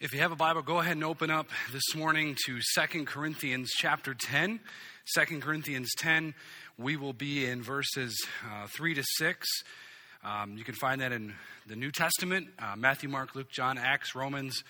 If 0.00 0.14
you 0.14 0.20
have 0.20 0.32
a 0.32 0.36
Bible, 0.36 0.62
go 0.62 0.78
ahead 0.78 0.94
and 0.94 1.04
open 1.04 1.30
up 1.30 1.48
this 1.74 1.94
morning 1.94 2.34
to 2.46 2.58
Second 2.72 3.06
Corinthians 3.06 3.68
chapter 3.76 4.14
10. 4.14 4.58
2 5.14 5.40
Corinthians 5.40 5.90
10, 5.98 6.32
we 6.78 6.96
will 6.96 7.12
be 7.12 7.44
in 7.44 7.60
verses 7.62 8.18
uh, 8.50 8.66
3 8.68 8.94
to 8.94 9.04
6. 9.18 9.46
Um, 10.24 10.56
you 10.56 10.64
can 10.64 10.74
find 10.74 11.02
that 11.02 11.12
in 11.12 11.34
the 11.66 11.76
New 11.76 11.90
Testament 11.90 12.48
uh, 12.58 12.76
Matthew, 12.78 13.10
Mark, 13.10 13.34
Luke, 13.34 13.50
John, 13.50 13.76
Acts, 13.76 14.14
Romans, 14.14 14.64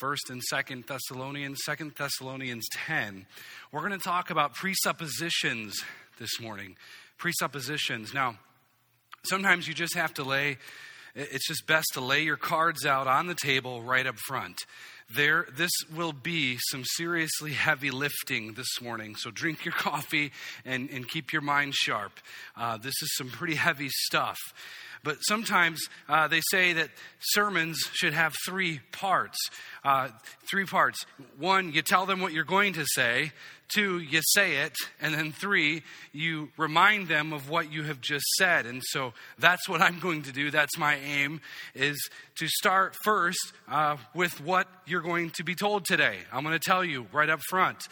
1st 0.00 0.30
and 0.30 0.42
2nd 0.50 0.86
Thessalonians, 0.86 1.58
2nd 1.68 1.94
Thessalonians 1.94 2.64
10. 2.72 3.26
We're 3.72 3.86
going 3.86 3.92
to 3.92 3.98
talk 3.98 4.30
about 4.30 4.54
presuppositions 4.54 5.74
this 6.18 6.40
morning. 6.40 6.74
Presuppositions. 7.18 8.14
Now, 8.14 8.38
sometimes 9.24 9.68
you 9.68 9.74
just 9.74 9.94
have 9.94 10.14
to 10.14 10.24
lay 10.24 10.56
it's 11.14 11.46
just 11.46 11.66
best 11.66 11.86
to 11.94 12.00
lay 12.00 12.22
your 12.22 12.36
cards 12.36 12.86
out 12.86 13.06
on 13.06 13.26
the 13.26 13.34
table 13.34 13.82
right 13.82 14.06
up 14.06 14.16
front. 14.26 14.56
There, 15.14 15.46
this 15.56 15.72
will 15.94 16.12
be 16.12 16.58
some 16.70 16.84
seriously 16.84 17.52
heavy 17.52 17.90
lifting 17.90 18.54
this 18.54 18.80
morning. 18.80 19.16
So 19.16 19.30
drink 19.30 19.64
your 19.64 19.74
coffee 19.74 20.30
and, 20.64 20.88
and 20.90 21.08
keep 21.08 21.32
your 21.32 21.42
mind 21.42 21.74
sharp. 21.74 22.12
Uh, 22.56 22.76
this 22.76 22.94
is 23.02 23.16
some 23.16 23.28
pretty 23.28 23.56
heavy 23.56 23.88
stuff. 23.88 24.38
But 25.02 25.16
sometimes 25.22 25.80
uh, 26.08 26.28
they 26.28 26.42
say 26.50 26.74
that 26.74 26.90
sermons 27.20 27.78
should 27.92 28.12
have 28.12 28.34
three 28.46 28.80
parts. 28.92 29.38
Uh, 29.82 30.08
three 30.48 30.66
parts. 30.66 31.06
One, 31.38 31.72
you 31.72 31.82
tell 31.82 32.06
them 32.06 32.20
what 32.20 32.32
you're 32.32 32.44
going 32.44 32.74
to 32.74 32.84
say. 32.94 33.32
Two, 33.74 33.98
you 33.98 34.20
say 34.22 34.58
it. 34.58 34.74
And 35.00 35.14
then 35.14 35.32
three, 35.32 35.82
you 36.12 36.50
remind 36.56 37.08
them 37.08 37.32
of 37.32 37.48
what 37.48 37.72
you 37.72 37.84
have 37.84 38.00
just 38.00 38.24
said. 38.38 38.66
And 38.66 38.82
so 38.84 39.12
that's 39.38 39.68
what 39.68 39.80
I'm 39.80 40.00
going 40.00 40.22
to 40.22 40.32
do. 40.32 40.50
That's 40.50 40.76
my 40.76 40.96
aim, 40.96 41.40
is 41.74 41.96
to 42.38 42.48
start 42.48 42.96
first 43.04 43.52
uh, 43.68 43.96
with 44.14 44.40
what 44.40 44.66
you're 44.86 45.02
going 45.02 45.30
to 45.30 45.44
be 45.44 45.54
told 45.54 45.84
today. 45.84 46.18
I'm 46.32 46.42
going 46.42 46.58
to 46.58 46.64
tell 46.64 46.84
you 46.84 47.06
right 47.12 47.30
up 47.30 47.40
front. 47.48 47.86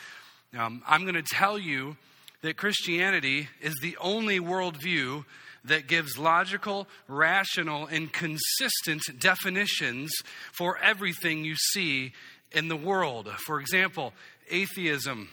Um, 0.56 0.82
I'm 0.87 1.02
going 1.02 1.15
to 1.15 1.23
tell 1.23 1.59
you 1.59 1.96
that 2.43 2.56
Christianity 2.56 3.49
is 3.60 3.74
the 3.82 3.96
only 4.01 4.40
worldview 4.40 5.24
that 5.65 5.87
gives 5.87 6.16
logical, 6.18 6.88
rational, 7.09 7.87
and 7.87 8.12
consistent 8.12 9.02
definitions 9.21 10.10
for 10.52 10.79
everything 10.79 11.45
you 11.45 11.56
see 11.56 12.12
in 12.52 12.68
the 12.68 12.76
world. 12.76 13.29
For 13.46 13.60
example, 13.60 14.12
atheism 14.51 15.29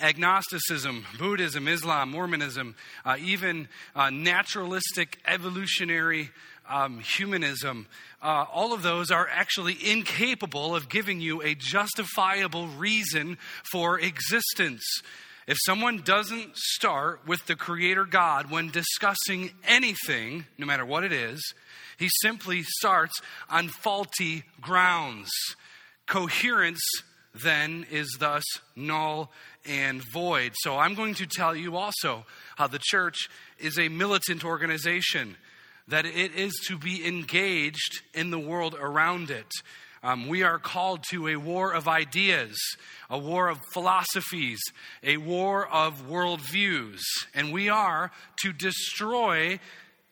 agnosticism, 0.00 1.04
Buddhism, 1.18 1.68
Islam, 1.68 2.10
Mormonism, 2.10 2.74
uh, 3.04 3.16
even 3.20 3.68
uh, 3.94 4.10
naturalistic 4.10 5.18
evolutionary 5.26 6.30
um, 6.68 7.00
humanism, 7.00 7.86
uh, 8.22 8.44
all 8.52 8.72
of 8.72 8.82
those 8.82 9.10
are 9.10 9.28
actually 9.28 9.76
incapable 9.90 10.76
of 10.76 10.88
giving 10.88 11.20
you 11.20 11.42
a 11.42 11.54
justifiable 11.54 12.68
reason 12.68 13.38
for 13.70 13.98
existence. 13.98 14.82
If 15.46 15.56
someone 15.64 16.02
doesn't 16.02 16.56
start 16.56 17.26
with 17.26 17.46
the 17.46 17.56
Creator 17.56 18.04
God 18.04 18.50
when 18.50 18.70
discussing 18.70 19.50
anything, 19.66 20.44
no 20.58 20.66
matter 20.66 20.84
what 20.84 21.04
it 21.04 21.12
is, 21.12 21.40
he 21.98 22.10
simply 22.20 22.62
starts 22.62 23.14
on 23.48 23.68
faulty 23.68 24.44
grounds. 24.60 25.30
Coherence 26.06 26.82
then 27.34 27.86
is 27.90 28.16
thus 28.18 28.44
null 28.76 29.30
and 29.68 30.02
void. 30.12 30.52
So 30.56 30.78
I'm 30.78 30.94
going 30.94 31.14
to 31.14 31.26
tell 31.26 31.54
you 31.54 31.76
also 31.76 32.24
how 32.56 32.66
the 32.66 32.80
church 32.80 33.28
is 33.58 33.78
a 33.78 33.88
militant 33.88 34.44
organization, 34.44 35.36
that 35.88 36.06
it 36.06 36.34
is 36.34 36.52
to 36.68 36.78
be 36.78 37.06
engaged 37.06 38.02
in 38.14 38.30
the 38.30 38.38
world 38.38 38.74
around 38.78 39.30
it. 39.30 39.50
Um, 40.02 40.28
we 40.28 40.42
are 40.44 40.58
called 40.58 41.02
to 41.10 41.28
a 41.28 41.36
war 41.36 41.72
of 41.72 41.88
ideas, 41.88 42.56
a 43.10 43.18
war 43.18 43.48
of 43.48 43.58
philosophies, 43.72 44.60
a 45.02 45.16
war 45.16 45.66
of 45.68 46.08
worldviews, 46.08 47.00
and 47.34 47.52
we 47.52 47.68
are 47.68 48.12
to 48.42 48.52
destroy 48.52 49.58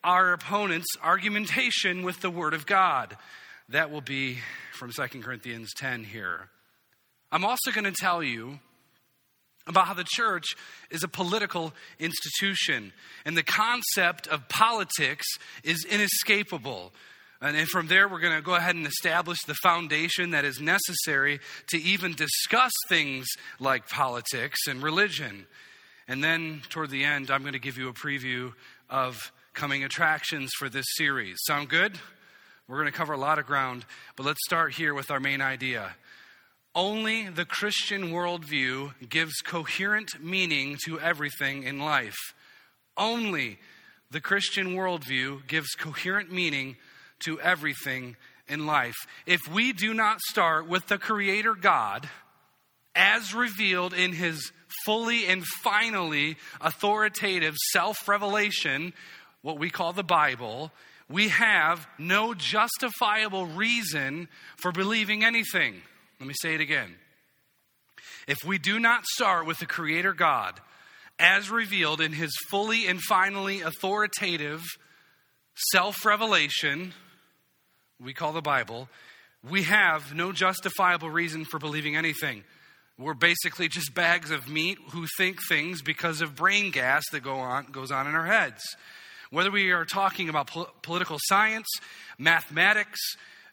our 0.03 0.33
opponent's 0.33 0.89
argumentation 1.03 2.03
with 2.03 2.21
the 2.21 2.31
Word 2.31 2.55
of 2.55 2.67
God. 2.67 3.17
That 3.69 3.91
will 3.91 4.01
be 4.01 4.39
from 4.73 4.93
2 4.93 5.21
Corinthians 5.21 5.73
10 5.77 6.05
here. 6.05 6.49
I'm 7.33 7.45
also 7.45 7.73
going 7.73 7.85
to 7.85 7.93
tell 7.93 8.23
you 8.23 8.61
about 9.67 9.87
how 9.87 9.95
the 9.95 10.07
church 10.07 10.45
is 10.91 11.03
a 11.03 11.09
political 11.09 11.73
institution 11.99 12.93
and 13.25 13.37
the 13.37 13.43
concept 13.43 14.27
of 14.29 14.49
politics 14.49 15.27
is 15.65 15.85
inescapable. 15.85 16.93
And 17.41 17.69
from 17.69 17.89
there, 17.89 18.09
we're 18.09 18.21
going 18.21 18.37
to 18.37 18.43
go 18.43 18.55
ahead 18.55 18.77
and 18.77 18.87
establish 18.87 19.39
the 19.47 19.55
foundation 19.63 20.31
that 20.31 20.45
is 20.45 20.61
necessary 20.61 21.41
to 21.69 21.77
even 21.79 22.15
discuss 22.15 22.73
things 22.89 23.27
like 23.61 23.89
politics 23.89 24.61
and 24.67 24.83
religion. 24.83 25.47
And 26.09 26.25
then, 26.25 26.63
toward 26.71 26.91
the 26.91 27.05
end, 27.05 27.31
I'm 27.31 27.43
going 27.43 27.53
to 27.53 27.59
give 27.59 27.77
you 27.77 27.89
a 27.89 27.93
preview 27.93 28.53
of 28.89 29.33
coming 29.53 29.85
attractions 29.85 30.51
for 30.59 30.69
this 30.69 30.87
series. 30.97 31.37
Sound 31.47 31.69
good? 31.69 31.99
We're 32.69 32.77
going 32.77 32.91
to 32.91 32.97
cover 32.97 33.13
a 33.13 33.19
lot 33.19 33.39
of 33.39 33.47
ground, 33.47 33.85
but 34.17 34.25
let's 34.25 34.41
start 34.47 34.73
here 34.73 34.95
with 34.95 35.11
our 35.11 35.21
main 35.21 35.41
idea. 35.41 35.95
Only 36.77 37.31
the 37.31 37.47
Christian 37.47 38.11
worldview 38.11 39.09
gives 39.09 39.41
coherent 39.41 40.23
meaning 40.23 40.77
to 40.85 41.01
everything 41.01 41.63
in 41.63 41.79
life. 41.79 42.35
Only 42.99 43.59
the 44.11 44.21
Christian 44.21 44.75
worldview 44.75 45.47
gives 45.47 45.71
coherent 45.71 46.31
meaning 46.31 46.77
to 47.21 47.41
everything 47.41 48.17
in 48.47 48.67
life. 48.67 48.95
If 49.25 49.41
we 49.51 49.73
do 49.73 49.95
not 49.95 50.21
start 50.21 50.69
with 50.69 50.87
the 50.89 50.99
Creator 50.99 51.55
God, 51.55 52.11
as 52.95 53.33
revealed 53.33 53.95
in 53.95 54.13
His 54.13 54.53
fully 54.85 55.25
and 55.25 55.47
finally 55.63 56.37
authoritative 56.61 57.57
self 57.73 58.07
revelation, 58.07 58.93
what 59.41 59.59
we 59.59 59.71
call 59.71 59.95
the 59.95 60.05
Bible, 60.05 60.71
we 61.09 61.29
have 61.29 61.89
no 61.99 62.35
justifiable 62.35 63.47
reason 63.47 64.29
for 64.59 64.73
believing 64.73 65.25
anything. 65.25 65.81
Let 66.19 66.27
me 66.29 66.35
say 66.41 66.55
it 66.55 66.61
again. 66.61 66.95
If 68.27 68.39
we 68.45 68.59
do 68.59 68.79
not 68.81 69.05
start 69.07 69.47
with 69.47 69.59
the 69.59 69.67
Creator 69.67 70.15
God, 70.15 70.61
as 71.19 71.51
revealed 71.51 72.01
in 72.01 72.13
His 72.13 72.31
fully 72.51 72.87
and 72.87 73.01
finally 73.01 73.61
authoritative 73.61 74.63
self 75.73 76.05
revelation, 76.05 76.93
we 78.01 78.13
call 78.15 78.33
the 78.33 78.43
Bible, 78.43 78.89
we 79.49 79.63
have 79.65 80.15
no 80.15 80.33
justifiable 80.33 81.11
reason 81.11 81.45
for 81.45 81.59
believing 81.59 81.97
anything. 81.97 82.45
We're 82.99 83.15
basically 83.15 83.69
just 83.69 83.95
bags 83.95 84.31
of 84.31 84.49
meat 84.49 84.79
who 84.91 85.07
think 85.19 85.39
things 85.49 85.83
because 85.83 86.23
of 86.23 86.35
brain 86.35 86.71
gas 86.71 87.05
that 87.13 87.21
go 87.21 87.37
on, 87.37 87.67
goes 87.67 87.91
on 87.91 88.07
in 88.07 88.15
our 88.15 88.25
heads. 88.25 88.63
Whether 89.31 89.51
we 89.51 89.71
are 89.73 89.85
talking 89.85 90.31
about 90.31 90.47
po- 90.47 90.71
political 90.83 91.19
science, 91.29 91.67
mathematics, 92.19 92.99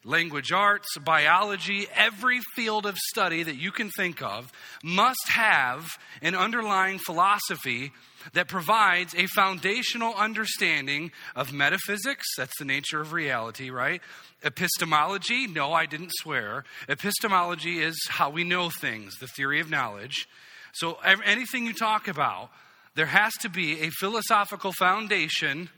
language 0.03 0.51
arts, 0.51 0.87
biology, 0.97 1.87
every 1.95 2.39
field 2.55 2.85
of 2.85 2.97
study 2.97 3.43
that 3.43 3.55
you 3.55 3.71
can 3.71 3.89
think 3.89 4.21
of 4.21 4.51
must 4.83 5.29
have 5.29 5.85
an 6.21 6.35
underlying 6.35 6.99
philosophy 6.99 7.91
that 8.33 8.47
provides 8.47 9.13
a 9.15 9.27
foundational 9.27 10.13
understanding 10.15 11.11
of 11.35 11.51
metaphysics, 11.51 12.25
that's 12.37 12.57
the 12.57 12.65
nature 12.65 13.01
of 13.01 13.11
reality, 13.11 13.69
right? 13.69 14.01
Epistemology, 14.43 15.47
no, 15.47 15.73
I 15.73 15.85
didn't 15.85 16.11
swear. 16.15 16.63
Epistemology 16.87 17.79
is 17.79 17.97
how 18.09 18.29
we 18.29 18.43
know 18.43 18.69
things, 18.69 19.15
the 19.19 19.27
theory 19.27 19.59
of 19.59 19.69
knowledge. 19.69 20.27
So 20.73 20.97
anything 21.25 21.65
you 21.65 21.73
talk 21.73 22.07
about, 22.07 22.49
there 22.95 23.05
has 23.05 23.33
to 23.41 23.49
be 23.49 23.81
a 23.81 23.89
philosophical 23.89 24.71
foundation 24.71 25.69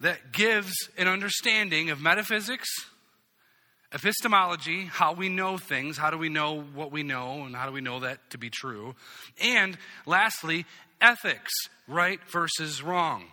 that 0.00 0.32
gives 0.32 0.72
an 0.96 1.08
understanding 1.08 1.90
of 1.90 2.00
metaphysics, 2.00 2.68
epistemology, 3.94 4.84
how 4.84 5.12
we 5.12 5.28
know 5.28 5.56
things, 5.56 5.96
how 5.96 6.10
do 6.10 6.18
we 6.18 6.28
know 6.28 6.60
what 6.74 6.90
we 6.90 7.02
know, 7.02 7.44
and 7.44 7.54
how 7.54 7.66
do 7.66 7.72
we 7.72 7.80
know 7.80 8.00
that 8.00 8.18
to 8.30 8.38
be 8.38 8.50
true. 8.50 8.94
And 9.40 9.78
lastly, 10.04 10.66
ethics, 11.00 11.52
right 11.86 12.20
versus 12.30 12.82
wrong. 12.82 13.24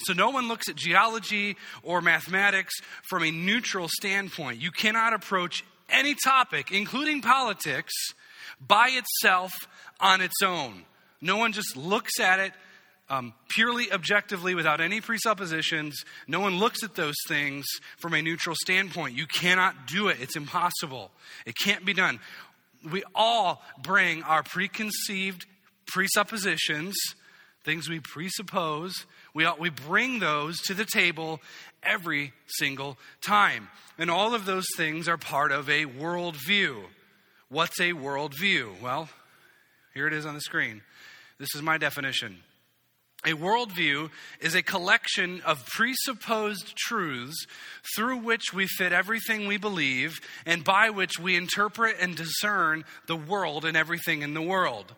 So 0.00 0.12
no 0.12 0.30
one 0.30 0.48
looks 0.48 0.68
at 0.68 0.76
geology 0.76 1.56
or 1.82 2.00
mathematics 2.00 2.74
from 3.08 3.24
a 3.24 3.30
neutral 3.30 3.88
standpoint. 3.88 4.60
You 4.60 4.70
cannot 4.70 5.12
approach 5.12 5.64
any 5.88 6.14
topic, 6.22 6.70
including 6.70 7.22
politics, 7.22 7.92
by 8.60 8.90
itself 8.92 9.52
on 10.00 10.20
its 10.20 10.42
own. 10.42 10.84
No 11.20 11.36
one 11.36 11.52
just 11.52 11.76
looks 11.76 12.20
at 12.20 12.40
it 12.40 12.52
um, 13.12 13.34
purely 13.50 13.92
objectively 13.92 14.54
without 14.54 14.80
any 14.80 15.02
presuppositions. 15.02 16.02
No 16.26 16.40
one 16.40 16.58
looks 16.58 16.82
at 16.82 16.94
those 16.94 17.14
things 17.28 17.66
from 17.98 18.14
a 18.14 18.22
neutral 18.22 18.56
standpoint. 18.58 19.18
You 19.18 19.26
cannot 19.26 19.86
do 19.86 20.08
it, 20.08 20.16
it's 20.20 20.34
impossible. 20.34 21.10
It 21.44 21.54
can't 21.62 21.84
be 21.84 21.92
done. 21.92 22.20
We 22.90 23.04
all 23.14 23.62
bring 23.82 24.22
our 24.22 24.42
preconceived 24.42 25.44
presuppositions, 25.86 26.96
things 27.64 27.86
we 27.86 28.00
presuppose. 28.00 28.94
We, 29.34 29.46
we 29.60 29.68
bring 29.68 30.18
those 30.18 30.58
to 30.62 30.74
the 30.74 30.86
table 30.86 31.40
every 31.82 32.32
single 32.46 32.96
time. 33.20 33.68
And 33.98 34.10
all 34.10 34.34
of 34.34 34.46
those 34.46 34.66
things 34.78 35.06
are 35.06 35.18
part 35.18 35.52
of 35.52 35.68
a 35.68 35.84
worldview. 35.84 36.82
What's 37.50 37.78
a 37.78 37.92
worldview? 37.92 38.80
Well, 38.80 39.10
here 39.92 40.06
it 40.06 40.14
is 40.14 40.24
on 40.24 40.32
the 40.32 40.40
screen. 40.40 40.80
This 41.38 41.54
is 41.54 41.60
my 41.60 41.76
definition. 41.76 42.38
A 43.24 43.34
worldview 43.34 44.10
is 44.40 44.56
a 44.56 44.62
collection 44.62 45.42
of 45.42 45.64
presupposed 45.66 46.74
truths 46.76 47.46
through 47.94 48.16
which 48.16 48.52
we 48.52 48.66
fit 48.66 48.92
everything 48.92 49.46
we 49.46 49.58
believe 49.58 50.18
and 50.44 50.64
by 50.64 50.90
which 50.90 51.20
we 51.20 51.36
interpret 51.36 51.96
and 52.00 52.16
discern 52.16 52.84
the 53.06 53.14
world 53.14 53.64
and 53.64 53.76
everything 53.76 54.22
in 54.22 54.34
the 54.34 54.42
world. 54.42 54.92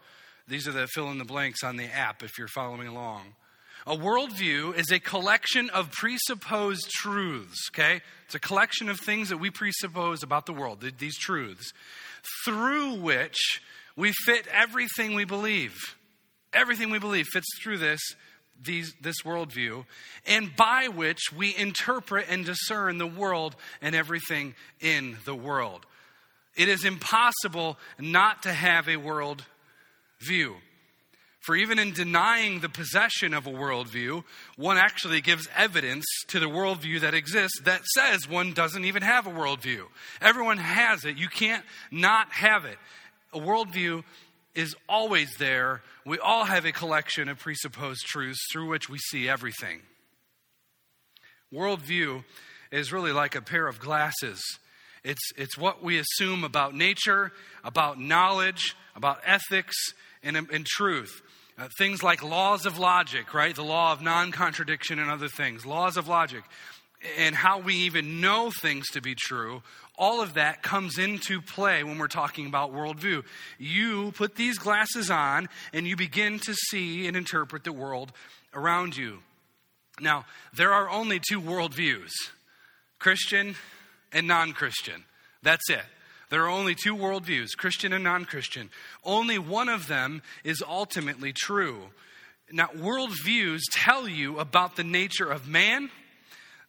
These 0.49 0.67
are 0.67 0.73
the 0.73 0.87
fill 0.87 1.11
in 1.11 1.19
the 1.19 1.25
blanks 1.27 1.63
on 1.63 1.77
the 1.77 1.85
app 1.85 2.23
if 2.23 2.39
you're 2.39 2.49
following 2.49 2.89
along. 2.89 3.35
A 3.87 3.95
worldview 3.95 4.75
is 4.75 4.91
a 4.91 4.99
collection 4.99 5.69
of 5.69 5.93
presupposed 5.93 6.89
truths, 6.91 7.69
okay? 7.71 8.01
It's 8.25 8.35
a 8.35 8.41
collection 8.41 8.89
of 8.89 8.99
things 8.99 9.29
that 9.29 9.37
we 9.37 9.51
presuppose 9.51 10.23
about 10.23 10.47
the 10.47 10.55
world, 10.55 10.83
these 10.99 11.19
truths, 11.19 11.75
through 12.47 12.95
which 12.95 13.61
we 13.97 14.13
fit 14.25 14.47
everything 14.47 15.15
we 15.15 15.27
believe. 15.27 15.77
Everything 16.55 16.91
we 16.91 16.99
believe 16.99 17.27
fits 17.27 17.47
through 17.63 17.79
this, 17.79 18.01
these, 18.63 18.95
this 19.01 19.23
worldview, 19.25 19.85
and 20.27 20.55
by 20.57 20.89
which 20.89 21.33
we 21.37 21.55
interpret 21.57 22.27
and 22.29 22.45
discern 22.45 22.99
the 22.99 23.07
world 23.07 23.57
and 23.83 23.95
everything 23.95 24.55
in 24.81 25.17
the 25.25 25.35
world. 25.35 25.85
It 26.57 26.69
is 26.69 26.85
impossible 26.85 27.79
not 27.99 28.45
to 28.45 28.53
have 28.53 28.89
a 28.89 28.97
world 28.97 29.45
view. 30.21 30.57
For 31.41 31.55
even 31.57 31.79
in 31.79 31.93
denying 31.93 32.61
the 32.61 32.71
possession 32.71 33.35
of 33.35 33.47
a 33.47 33.51
worldview, 33.51 34.25
one 34.57 34.79
actually 34.79 35.21
gives 35.21 35.47
evidence 35.55 36.07
to 36.29 36.41
the 36.41 36.47
worldview 36.47 37.01
that 37.01 37.13
exists 37.13 37.61
that 37.65 37.85
says 37.95 38.27
one 38.27 38.55
doesn't 38.55 38.87
even 38.87 39.03
have 39.03 39.27
a 39.27 39.31
worldview. 39.31 39.83
Everyone 40.23 40.57
has 40.57 41.05
it. 41.05 41.19
You 41.19 41.29
can't 41.29 41.63
not 41.91 42.33
have 42.33 42.65
it. 42.65 42.79
A 43.35 43.39
worldview 43.39 44.05
is 44.55 44.75
always 44.89 45.35
there. 45.39 45.83
We 46.05 46.19
all 46.19 46.45
have 46.45 46.65
a 46.65 46.73
collection 46.73 47.29
of 47.29 47.39
presupposed 47.39 48.03
truths 48.07 48.41
through 48.53 48.69
which 48.69 48.89
we 48.89 48.99
see 48.99 49.29
everything. 49.29 49.81
Worldview 51.53 52.25
is 52.71 52.93
really 52.93 53.13
like 53.13 53.35
a 53.35 53.43
pair 53.43 53.67
of 53.67 53.79
glasses. 53.79 54.41
It's, 55.05 55.33
it's 55.37 55.59
what 55.59 55.83
we 55.83 55.99
assume 55.99 56.45
about 56.45 56.75
nature, 56.75 57.33
about 57.63 58.01
knowledge, 58.01 58.75
about 58.97 59.21
ethics, 59.25 59.77
and, 60.23 60.37
and 60.37 60.67
truth. 60.67 61.23
Uh, 61.57 61.69
things 61.79 62.03
like 62.03 62.23
laws 62.23 62.67
of 62.67 62.79
logic, 62.79 63.33
right? 63.33 63.55
The 63.55 63.63
law 63.63 63.93
of 63.93 64.03
non 64.03 64.33
contradiction 64.33 64.99
and 64.99 65.11
other 65.11 65.29
things, 65.29 65.65
laws 65.65 65.97
of 65.97 66.09
logic, 66.09 66.43
and 67.19 67.35
how 67.35 67.61
we 67.61 67.75
even 67.75 68.21
know 68.21 68.51
things 68.63 68.89
to 68.93 69.01
be 69.01 69.15
true, 69.15 69.63
all 69.97 70.21
of 70.21 70.35
that 70.35 70.63
comes 70.63 70.99
into 70.99 71.41
play 71.41 71.85
when 71.85 71.99
we're 71.99 72.09
talking 72.09 72.47
about 72.47 72.73
worldview. 72.73 73.25
You 73.59 74.13
put 74.13 74.35
these 74.35 74.59
glasses 74.59 75.11
on 75.11 75.49
and 75.73 75.87
you 75.87 75.97
begin 75.97 76.39
to 76.41 76.55
see 76.55 77.07
and 77.07 77.17
interpret 77.17 77.65
the 77.65 77.73
world 77.73 78.13
around 78.53 78.97
you. 78.97 79.21
Now, 80.01 80.25
there 80.53 80.73
are 80.73 80.91
only 80.91 81.21
two 81.21 81.41
worldviews 81.41 82.11
Christian 82.99 83.55
and 84.13 84.27
non 84.27 84.53
Christian. 84.53 85.05
That's 85.43 85.69
it. 85.71 85.85
There 86.31 86.43
are 86.43 86.49
only 86.49 86.75
two 86.75 86.97
worldviews 86.97 87.57
Christian 87.57 87.93
and 87.93 88.03
non 88.03 88.25
Christian. 88.25 88.71
Only 89.05 89.39
one 89.39 89.69
of 89.69 89.87
them 89.87 90.23
is 90.43 90.63
ultimately 90.67 91.33
true. 91.33 91.91
Now, 92.51 92.69
worldviews 92.77 93.61
tell 93.71 94.09
you 94.09 94.39
about 94.39 94.77
the 94.77 94.85
nature 94.85 95.31
of 95.31 95.49
man, 95.49 95.91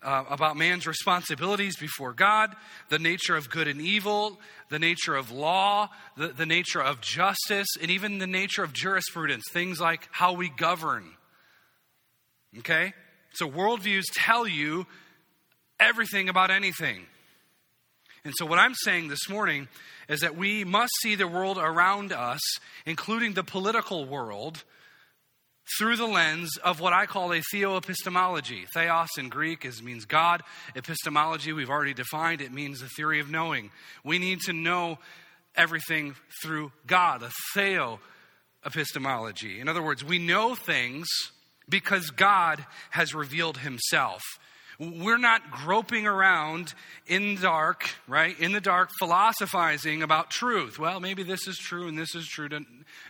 uh, 0.04 0.24
about 0.30 0.58
man's 0.58 0.86
responsibilities 0.86 1.76
before 1.78 2.14
God, 2.14 2.56
the 2.90 3.00
nature 3.00 3.36
of 3.36 3.50
good 3.50 3.68
and 3.68 3.82
evil, 3.82 4.40
the 4.70 4.80
nature 4.80 5.16
of 5.16 5.32
law, 5.32 5.90
the, 6.18 6.28
the 6.28 6.46
nature 6.46 6.82
of 6.82 7.02
justice, 7.02 7.68
and 7.82 7.90
even 7.90 8.20
the 8.20 8.28
nature 8.28 8.64
of 8.64 8.74
jurisprudence, 8.74 9.44
things 9.52 9.80
like 9.80 10.08
how 10.12 10.34
we 10.34 10.50
govern. 10.50 11.06
Okay? 12.60 12.94
So, 13.34 13.50
worldviews 13.50 14.04
tell 14.14 14.48
you 14.48 14.86
everything 15.80 16.30
about 16.30 16.52
anything. 16.52 17.06
And 18.24 18.34
so, 18.38 18.46
what 18.46 18.60
I'm 18.60 18.74
saying 18.74 19.10
this 19.10 19.30
morning 19.30 19.68
is 20.08 20.22
that 20.22 20.36
we 20.38 20.64
must 20.64 20.92
see 21.02 21.16
the 21.16 21.28
world 21.28 21.58
around 21.58 22.12
us, 22.12 22.42
including 22.86 23.34
the 23.34 23.44
political 23.44 24.06
world, 24.06 24.64
through 25.78 25.98
the 25.98 26.06
lens 26.06 26.58
of 26.64 26.80
what 26.80 26.94
I 26.94 27.06
call 27.06 27.32
a 27.34 27.42
theoepistemology. 27.54 28.68
Theos 28.74 29.10
in 29.18 29.30
Greek 29.30 29.66
is, 29.66 29.82
means 29.82 30.06
God. 30.06 30.42
Epistemology, 30.76 31.54
we've 31.54 31.70
already 31.70 31.94
defined, 31.94 32.42
it 32.42 32.54
means 32.54 32.80
the 32.80 32.90
theory 32.90 33.20
of 33.20 33.30
knowing. 33.30 33.72
We 34.04 34.20
need 34.20 34.42
to 34.42 34.54
know 34.54 35.00
everything 35.56 36.16
through 36.44 36.72
God, 36.86 37.24
a 37.24 37.32
theo 37.54 38.00
epistemology. 38.66 39.60
In 39.60 39.68
other 39.68 39.82
words, 39.82 40.04
we 40.04 40.20
know 40.20 40.56
things 40.56 41.08
because 41.68 42.10
God 42.12 42.66
has 42.92 43.16
revealed 43.16 43.58
himself. 43.58 44.22
We're 44.80 45.18
not 45.18 45.52
groping 45.52 46.06
around 46.06 46.74
in 47.08 47.36
the 47.36 47.42
dark, 47.42 47.90
right? 48.08 48.38
In 48.40 48.52
the 48.52 48.60
dark, 48.60 48.90
philosophizing 49.00 50.04
about 50.04 50.30
truth. 50.30 50.78
Well, 50.78 51.00
maybe 51.00 51.24
this 51.24 51.48
is 51.48 51.58
true 51.58 51.88
and 51.88 51.98
this 51.98 52.14
is 52.14 52.28
true. 52.28 52.50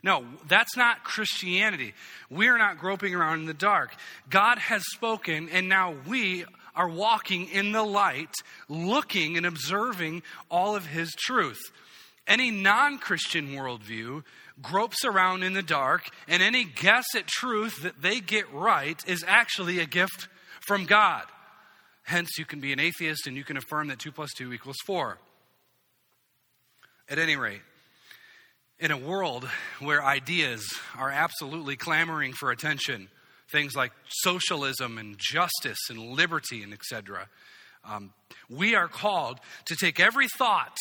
No, 0.03 0.25
that's 0.47 0.77
not 0.77 1.03
Christianity. 1.03 1.93
We're 2.29 2.57
not 2.57 2.77
groping 2.77 3.15
around 3.15 3.41
in 3.41 3.45
the 3.47 3.53
dark. 3.53 3.95
God 4.29 4.59
has 4.59 4.83
spoken, 4.93 5.49
and 5.49 5.67
now 5.67 5.95
we 6.07 6.45
are 6.75 6.89
walking 6.89 7.47
in 7.49 7.71
the 7.71 7.83
light, 7.83 8.33
looking 8.69 9.37
and 9.37 9.45
observing 9.45 10.21
all 10.51 10.75
of 10.75 10.85
His 10.85 11.13
truth. 11.13 11.61
Any 12.27 12.51
non 12.51 12.99
Christian 12.99 13.49
worldview 13.49 14.23
gropes 14.61 15.03
around 15.03 15.43
in 15.43 15.53
the 15.53 15.63
dark, 15.63 16.09
and 16.27 16.41
any 16.41 16.63
guess 16.63 17.05
at 17.15 17.27
truth 17.27 17.81
that 17.83 18.01
they 18.01 18.19
get 18.19 18.51
right 18.53 19.01
is 19.07 19.23
actually 19.27 19.79
a 19.79 19.85
gift 19.85 20.27
from 20.61 20.85
God. 20.85 21.23
Hence, 22.05 22.37
you 22.37 22.45
can 22.45 22.59
be 22.59 22.71
an 22.71 22.79
atheist 22.79 23.25
and 23.25 23.35
you 23.35 23.43
can 23.43 23.57
affirm 23.57 23.87
that 23.87 23.99
2 23.99 24.11
plus 24.11 24.31
2 24.37 24.53
equals 24.53 24.77
4. 24.85 25.17
At 27.09 27.19
any 27.19 27.35
rate, 27.35 27.61
in 28.79 28.91
a 28.91 28.97
world 28.97 29.47
where 29.79 30.03
ideas 30.03 30.63
are 30.97 31.09
absolutely 31.09 31.75
clamoring 31.75 32.33
for 32.33 32.51
attention, 32.51 33.09
things 33.51 33.75
like 33.75 33.91
socialism 34.07 34.97
and 34.97 35.17
justice 35.17 35.79
and 35.89 35.99
liberty 35.99 36.61
and 36.61 36.73
etc., 36.73 37.27
um, 37.83 38.13
we 38.49 38.75
are 38.75 38.87
called 38.87 39.39
to 39.65 39.75
take 39.75 39.99
every 39.99 40.27
thought 40.37 40.77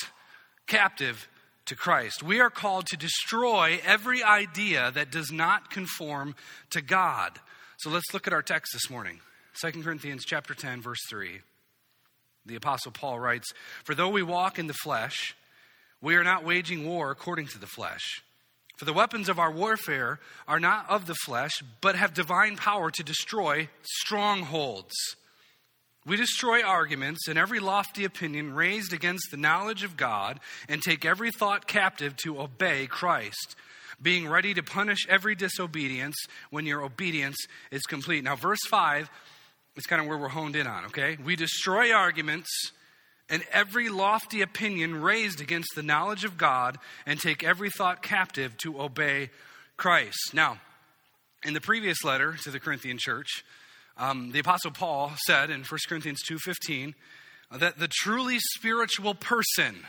captive 0.67 1.29
to 1.67 1.75
Christ. 1.75 2.23
We 2.23 2.41
are 2.41 2.51
called 2.51 2.87
to 2.89 2.97
destroy 2.97 3.81
every 3.85 4.23
idea 4.23 4.91
that 4.91 5.11
does 5.11 5.31
not 5.31 5.71
conform 5.71 6.35
to 6.71 6.83
God. 6.83 7.39
So 7.79 7.91
let's 7.91 8.13
look 8.13 8.27
at 8.27 8.33
our 8.33 8.43
text 8.43 8.73
this 8.73 8.91
morning. 8.91 9.21
2 9.61 9.83
Corinthians 9.83 10.25
chapter 10.25 10.55
10 10.55 10.83
verse 10.83 11.01
3. 11.09 11.41
The 12.47 12.57
apostle 12.57 12.93
Paul 12.93 13.19
writes, 13.21 13.53
"For 13.85 13.95
though 13.95 14.09
we 14.09 14.23
walk 14.23 14.59
in 14.59 14.67
the 14.67 14.75
flesh, 14.75 15.35
we 16.01 16.17
are 16.17 16.25
not 16.25 16.45
waging 16.45 16.85
war 16.85 17.11
according 17.11 17.49
to 17.49 17.59
the 17.59 17.67
flesh. 17.67 18.23
For 18.77 18.85
the 18.85 18.93
weapons 18.93 19.29
of 19.29 19.39
our 19.39 19.53
warfare 19.53 20.21
are 20.49 20.61
not 20.61 20.89
of 20.91 21.07
the 21.07 21.15
flesh, 21.15 21.63
but 21.81 21.95
have 21.95 22.13
divine 22.13 22.57
power 22.57 22.91
to 22.91 23.03
destroy 23.03 23.71
strongholds." 23.83 24.95
We 26.05 26.17
destroy 26.17 26.63
arguments 26.63 27.29
and 27.29 27.39
every 27.39 27.61
lofty 27.61 28.05
opinion 28.05 28.53
raised 28.53 28.93
against 28.93 29.31
the 29.31 29.39
knowledge 29.39 29.85
of 29.85 29.97
God 29.97 30.39
and 30.69 30.83
take 30.83 31.07
every 31.07 31.31
thought 31.31 31.67
captive 31.67 32.15
to 32.17 32.43
obey 32.43 32.87
Christ, 32.87 33.57
being 34.03 34.29
ready 34.29 34.53
to 34.53 34.63
punish 34.63 35.07
every 35.09 35.35
disobedience 35.35 36.17
when 36.51 36.67
your 36.67 36.83
obedience 36.83 37.39
is 37.71 37.81
complete. 37.85 38.23
Now, 38.23 38.37
verse 38.37 38.61
5 38.69 39.09
it's 39.77 39.87
kind 39.87 40.01
of 40.01 40.09
where 40.09 40.19
we're 40.19 40.29
honed 40.29 40.57
in 40.57 40.67
on, 40.67 40.87
okay? 40.87 41.17
We 41.23 41.37
destroy 41.37 41.93
arguments 41.93 42.49
and 43.29 43.43
every 43.53 43.89
lofty 43.89 44.43
opinion 44.43 45.01
raised 45.01 45.41
against 45.41 45.71
the 45.75 45.83
knowledge 45.83 46.25
of 46.25 46.37
God 46.37 46.79
and 47.07 47.19
take 47.19 47.43
every 47.43 47.71
thought 47.71 48.03
captive 48.03 48.57
to 48.59 48.81
obey 48.81 49.31
Christ. 49.77 50.33
Now, 50.33 50.59
in 51.45 51.55
the 51.55 51.61
previous 51.61 52.05
letter 52.05 52.37
to 52.43 52.51
the 52.51 52.61
Corinthian 52.61 52.99
church, 52.99 53.45
um, 53.97 54.33
the 54.33 54.41
Apostle 54.41 54.71
Paul 54.71 55.13
said 55.27 55.51
in 55.51 55.63
1 55.63 55.79
Corinthians 55.89 56.21
2.15 56.29 56.95
that 57.59 57.79
the 57.79 57.89
truly 57.89 58.39
spiritual 58.39 59.15
person 59.15 59.85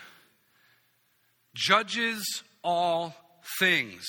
judges 1.54 2.44
all 2.64 3.16
things, 3.60 4.04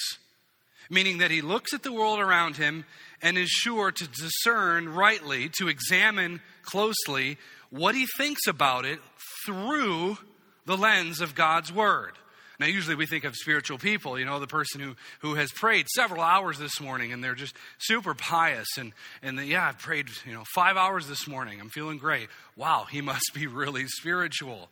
meaning 0.90 1.18
that 1.18 1.30
he 1.30 1.40
looks 1.40 1.72
at 1.72 1.82
the 1.82 1.92
world 1.92 2.20
around 2.20 2.56
him 2.56 2.84
and 3.22 3.38
is 3.38 3.48
sure 3.48 3.90
to 3.92 4.08
discern 4.08 4.88
rightly, 4.88 5.50
to 5.58 5.68
examine 5.68 6.40
closely 6.62 7.38
what 7.70 7.94
he 7.94 8.06
thinks 8.16 8.46
about 8.46 8.84
it 8.84 9.00
through 9.44 10.18
the 10.66 10.76
lens 10.76 11.20
of 11.20 11.34
God's 11.34 11.72
Word. 11.72 12.12
Now, 12.58 12.66
usually 12.66 12.96
we 12.96 13.06
think 13.06 13.24
of 13.24 13.34
spiritual 13.36 13.76
people, 13.76 14.18
you 14.18 14.24
know, 14.24 14.40
the 14.40 14.46
person 14.46 14.80
who, 14.80 14.96
who 15.20 15.34
has 15.34 15.52
prayed 15.52 15.86
several 15.94 16.22
hours 16.22 16.58
this 16.58 16.80
morning 16.80 17.12
and 17.12 17.22
they're 17.22 17.34
just 17.34 17.54
super 17.78 18.14
pious. 18.14 18.66
And, 18.78 18.92
and 19.22 19.38
the, 19.38 19.44
yeah, 19.44 19.68
I've 19.68 19.78
prayed, 19.78 20.08
you 20.24 20.32
know, 20.32 20.42
five 20.54 20.76
hours 20.76 21.06
this 21.06 21.28
morning. 21.28 21.60
I'm 21.60 21.68
feeling 21.68 21.98
great. 21.98 22.28
Wow, 22.56 22.86
he 22.90 23.00
must 23.02 23.32
be 23.34 23.46
really 23.46 23.86
spiritual. 23.86 24.70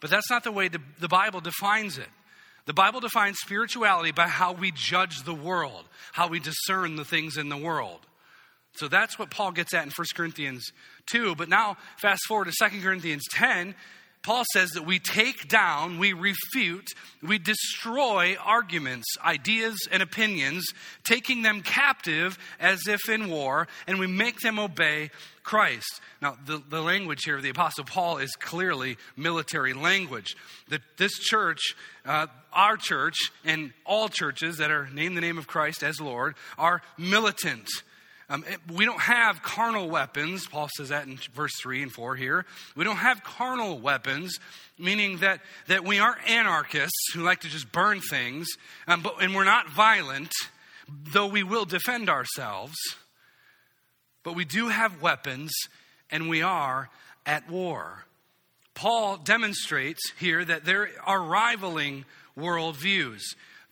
But 0.00 0.10
that's 0.10 0.30
not 0.30 0.44
the 0.44 0.52
way 0.52 0.68
the, 0.68 0.80
the 0.98 1.08
Bible 1.08 1.40
defines 1.40 1.96
it. 1.96 2.08
The 2.70 2.74
Bible 2.74 3.00
defines 3.00 3.36
spirituality 3.40 4.12
by 4.12 4.28
how 4.28 4.52
we 4.52 4.70
judge 4.70 5.24
the 5.24 5.34
world, 5.34 5.86
how 6.12 6.28
we 6.28 6.38
discern 6.38 6.94
the 6.94 7.04
things 7.04 7.36
in 7.36 7.48
the 7.48 7.56
world. 7.56 7.98
So 8.76 8.86
that's 8.86 9.18
what 9.18 9.28
Paul 9.28 9.50
gets 9.50 9.74
at 9.74 9.82
in 9.82 9.90
1 9.90 10.06
Corinthians 10.14 10.70
2. 11.06 11.34
But 11.34 11.48
now, 11.48 11.78
fast 11.98 12.20
forward 12.28 12.44
to 12.44 12.70
2 12.70 12.80
Corinthians 12.80 13.24
10, 13.32 13.74
Paul 14.22 14.44
says 14.52 14.70
that 14.72 14.84
we 14.84 14.98
take 14.98 15.48
down, 15.48 15.98
we 15.98 16.12
refute, 16.12 16.88
we 17.22 17.38
destroy 17.38 18.36
arguments, 18.36 19.06
ideas, 19.24 19.88
and 19.90 20.02
opinions, 20.02 20.66
taking 21.04 21.40
them 21.40 21.62
captive 21.62 22.38
as 22.58 22.86
if 22.86 23.08
in 23.08 23.30
war, 23.30 23.66
and 23.86 23.98
we 23.98 24.06
make 24.06 24.40
them 24.40 24.58
obey 24.58 25.10
Christ. 25.42 26.02
Now, 26.20 26.36
the, 26.44 26.62
the 26.68 26.82
language 26.82 27.20
here 27.24 27.36
of 27.36 27.42
the 27.42 27.48
Apostle 27.48 27.84
Paul 27.84 28.18
is 28.18 28.30
clearly 28.38 28.98
military 29.16 29.72
language. 29.72 30.36
That 30.68 30.82
this 30.98 31.12
church, 31.12 31.74
uh, 32.04 32.26
our 32.52 32.76
church, 32.76 33.16
and 33.44 33.72
all 33.86 34.10
churches 34.10 34.58
that 34.58 34.70
are 34.70 34.90
named 34.92 35.16
the 35.16 35.22
name 35.22 35.38
of 35.38 35.46
Christ 35.46 35.82
as 35.82 35.98
Lord, 35.98 36.34
are 36.58 36.82
militant. 36.98 37.68
Um, 38.30 38.44
it, 38.48 38.60
we 38.72 38.84
don't 38.84 39.00
have 39.00 39.42
carnal 39.42 39.90
weapons. 39.90 40.46
Paul 40.46 40.68
says 40.76 40.90
that 40.90 41.08
in 41.08 41.18
verse 41.34 41.52
3 41.60 41.82
and 41.82 41.92
4 41.92 42.14
here. 42.14 42.46
We 42.76 42.84
don't 42.84 42.96
have 42.96 43.24
carnal 43.24 43.80
weapons, 43.80 44.38
meaning 44.78 45.18
that, 45.18 45.40
that 45.66 45.84
we 45.84 45.98
aren't 45.98 46.30
anarchists 46.30 47.12
who 47.12 47.22
like 47.22 47.40
to 47.40 47.48
just 47.48 47.72
burn 47.72 48.00
things, 48.00 48.46
um, 48.86 49.02
but, 49.02 49.20
and 49.20 49.34
we're 49.34 49.42
not 49.42 49.68
violent, 49.68 50.30
though 50.88 51.26
we 51.26 51.42
will 51.42 51.64
defend 51.64 52.08
ourselves. 52.08 52.76
But 54.22 54.36
we 54.36 54.44
do 54.44 54.68
have 54.68 55.02
weapons, 55.02 55.50
and 56.08 56.28
we 56.28 56.40
are 56.40 56.88
at 57.26 57.50
war. 57.50 58.04
Paul 58.74 59.16
demonstrates 59.16 60.00
here 60.20 60.44
that 60.44 60.64
there 60.64 60.88
are 61.04 61.20
rivaling 61.20 62.04
worldviews. 62.38 63.22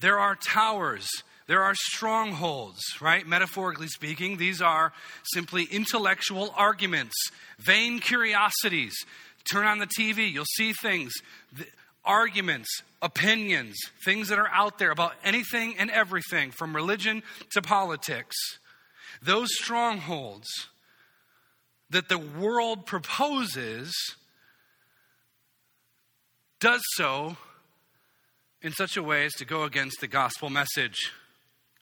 There 0.00 0.18
are 0.18 0.34
towers 0.34 1.08
there 1.48 1.64
are 1.64 1.74
strongholds, 1.74 2.82
right? 3.00 3.26
Metaphorically 3.26 3.88
speaking, 3.88 4.36
these 4.36 4.60
are 4.60 4.92
simply 5.32 5.64
intellectual 5.64 6.52
arguments, 6.54 7.14
vain 7.58 8.00
curiosities. 8.00 8.94
Turn 9.50 9.64
on 9.64 9.78
the 9.78 9.88
TV, 9.98 10.30
you'll 10.30 10.44
see 10.44 10.74
things, 10.74 11.10
arguments, 12.04 12.68
opinions, 13.00 13.76
things 14.04 14.28
that 14.28 14.38
are 14.38 14.50
out 14.52 14.78
there 14.78 14.90
about 14.90 15.14
anything 15.24 15.74
and 15.78 15.90
everything, 15.90 16.50
from 16.50 16.76
religion 16.76 17.22
to 17.52 17.62
politics. 17.62 18.36
Those 19.22 19.48
strongholds 19.52 20.48
that 21.88 22.10
the 22.10 22.18
world 22.18 22.84
proposes 22.84 23.94
does 26.60 26.82
so 26.96 27.38
in 28.60 28.72
such 28.72 28.98
a 28.98 29.02
way 29.02 29.24
as 29.24 29.32
to 29.34 29.46
go 29.46 29.64
against 29.64 30.00
the 30.00 30.08
gospel 30.08 30.50
message. 30.50 31.10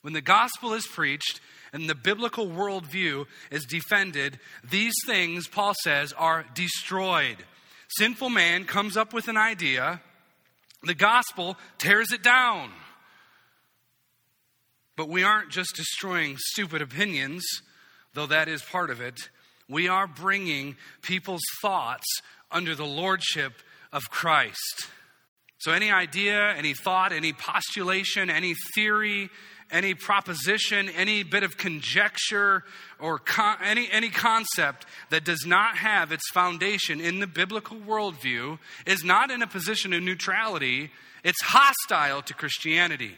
When 0.07 0.13
the 0.13 0.21
gospel 0.21 0.73
is 0.73 0.87
preached 0.87 1.41
and 1.73 1.91
the 1.91 1.95
biblical 1.97 2.47
worldview 2.47 3.27
is 3.51 3.65
defended, 3.65 4.39
these 4.63 4.95
things, 5.05 5.49
Paul 5.49 5.75
says, 5.83 6.13
are 6.13 6.45
destroyed. 6.55 7.39
Sinful 7.89 8.31
man 8.31 8.67
comes 8.67 8.97
up 8.97 9.13
with 9.13 9.27
an 9.27 9.37
idea, 9.37 10.01
the 10.85 10.95
gospel 10.95 11.57
tears 11.79 12.13
it 12.13 12.23
down. 12.23 12.71
But 14.95 15.09
we 15.09 15.25
aren't 15.25 15.51
just 15.51 15.75
destroying 15.75 16.37
stupid 16.39 16.83
opinions, 16.83 17.43
though 18.15 18.27
that 18.27 18.47
is 18.47 18.63
part 18.63 18.91
of 18.91 19.01
it. 19.01 19.19
We 19.69 19.89
are 19.89 20.07
bringing 20.07 20.77
people's 21.03 21.43
thoughts 21.61 22.07
under 22.53 22.77
the 22.77 22.87
lordship 22.87 23.55
of 23.93 24.09
Christ. 24.09 24.87
So, 25.59 25.73
any 25.73 25.91
idea, 25.91 26.55
any 26.57 26.75
thought, 26.75 27.13
any 27.13 27.33
postulation, 27.33 28.31
any 28.31 28.55
theory, 28.75 29.31
any 29.70 29.94
proposition, 29.94 30.88
any 30.90 31.23
bit 31.23 31.42
of 31.42 31.56
conjecture, 31.56 32.64
or 32.99 33.18
con- 33.18 33.58
any, 33.62 33.88
any 33.90 34.11
concept 34.11 34.87
that 35.11 35.25
does 35.25 35.44
not 35.44 35.76
have 35.76 36.12
its 36.12 36.28
foundation 36.30 37.00
in 37.00 37.18
the 37.18 37.26
biblical 37.26 37.76
worldview 37.76 38.58
is 38.87 39.04
not 39.04 39.30
in 39.30 39.42
a 39.42 39.46
position 39.46 39.92
of 39.92 40.02
neutrality, 40.02 40.90
it's 41.25 41.42
hostile 41.42 42.23
to 42.23 42.35
Christianity. 42.35 43.14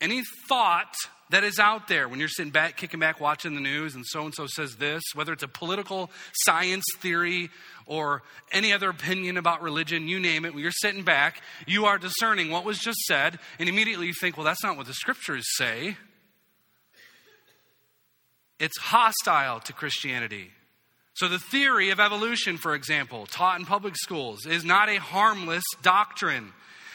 Any 0.00 0.22
thought 0.48 0.94
that 1.30 1.42
is 1.42 1.58
out 1.58 1.88
there 1.88 2.08
when 2.08 2.20
you're 2.20 2.28
sitting 2.28 2.52
back, 2.52 2.76
kicking 2.76 3.00
back, 3.00 3.20
watching 3.20 3.54
the 3.54 3.60
news, 3.60 3.94
and 3.94 4.04
so 4.06 4.24
and 4.24 4.34
so 4.34 4.46
says 4.46 4.76
this, 4.76 5.02
whether 5.14 5.32
it's 5.32 5.42
a 5.42 5.48
political 5.48 6.10
science 6.44 6.84
theory 6.98 7.50
or 7.86 8.22
any 8.52 8.72
other 8.72 8.90
opinion 8.90 9.36
about 9.36 9.62
religion, 9.62 10.06
you 10.06 10.20
name 10.20 10.44
it, 10.44 10.54
when 10.54 10.62
you're 10.62 10.70
sitting 10.70 11.02
back, 11.02 11.40
you 11.66 11.86
are 11.86 11.98
discerning 11.98 12.50
what 12.50 12.64
was 12.64 12.78
just 12.78 12.98
said, 13.06 13.38
and 13.58 13.68
immediately 13.68 14.06
you 14.06 14.14
think, 14.20 14.36
well, 14.36 14.44
that's 14.44 14.62
not 14.62 14.76
what 14.76 14.86
the 14.86 14.94
scriptures 14.94 15.44
say. 15.56 15.96
It's 18.58 18.78
hostile 18.78 19.60
to 19.60 19.72
Christianity. 19.72 20.50
So, 21.14 21.28
the 21.28 21.38
theory 21.38 21.90
of 21.90 21.98
evolution, 22.00 22.58
for 22.58 22.74
example, 22.74 23.26
taught 23.26 23.58
in 23.58 23.64
public 23.64 23.96
schools, 23.96 24.44
is 24.46 24.64
not 24.64 24.90
a 24.90 24.96
harmless 24.96 25.64
doctrine. 25.82 26.52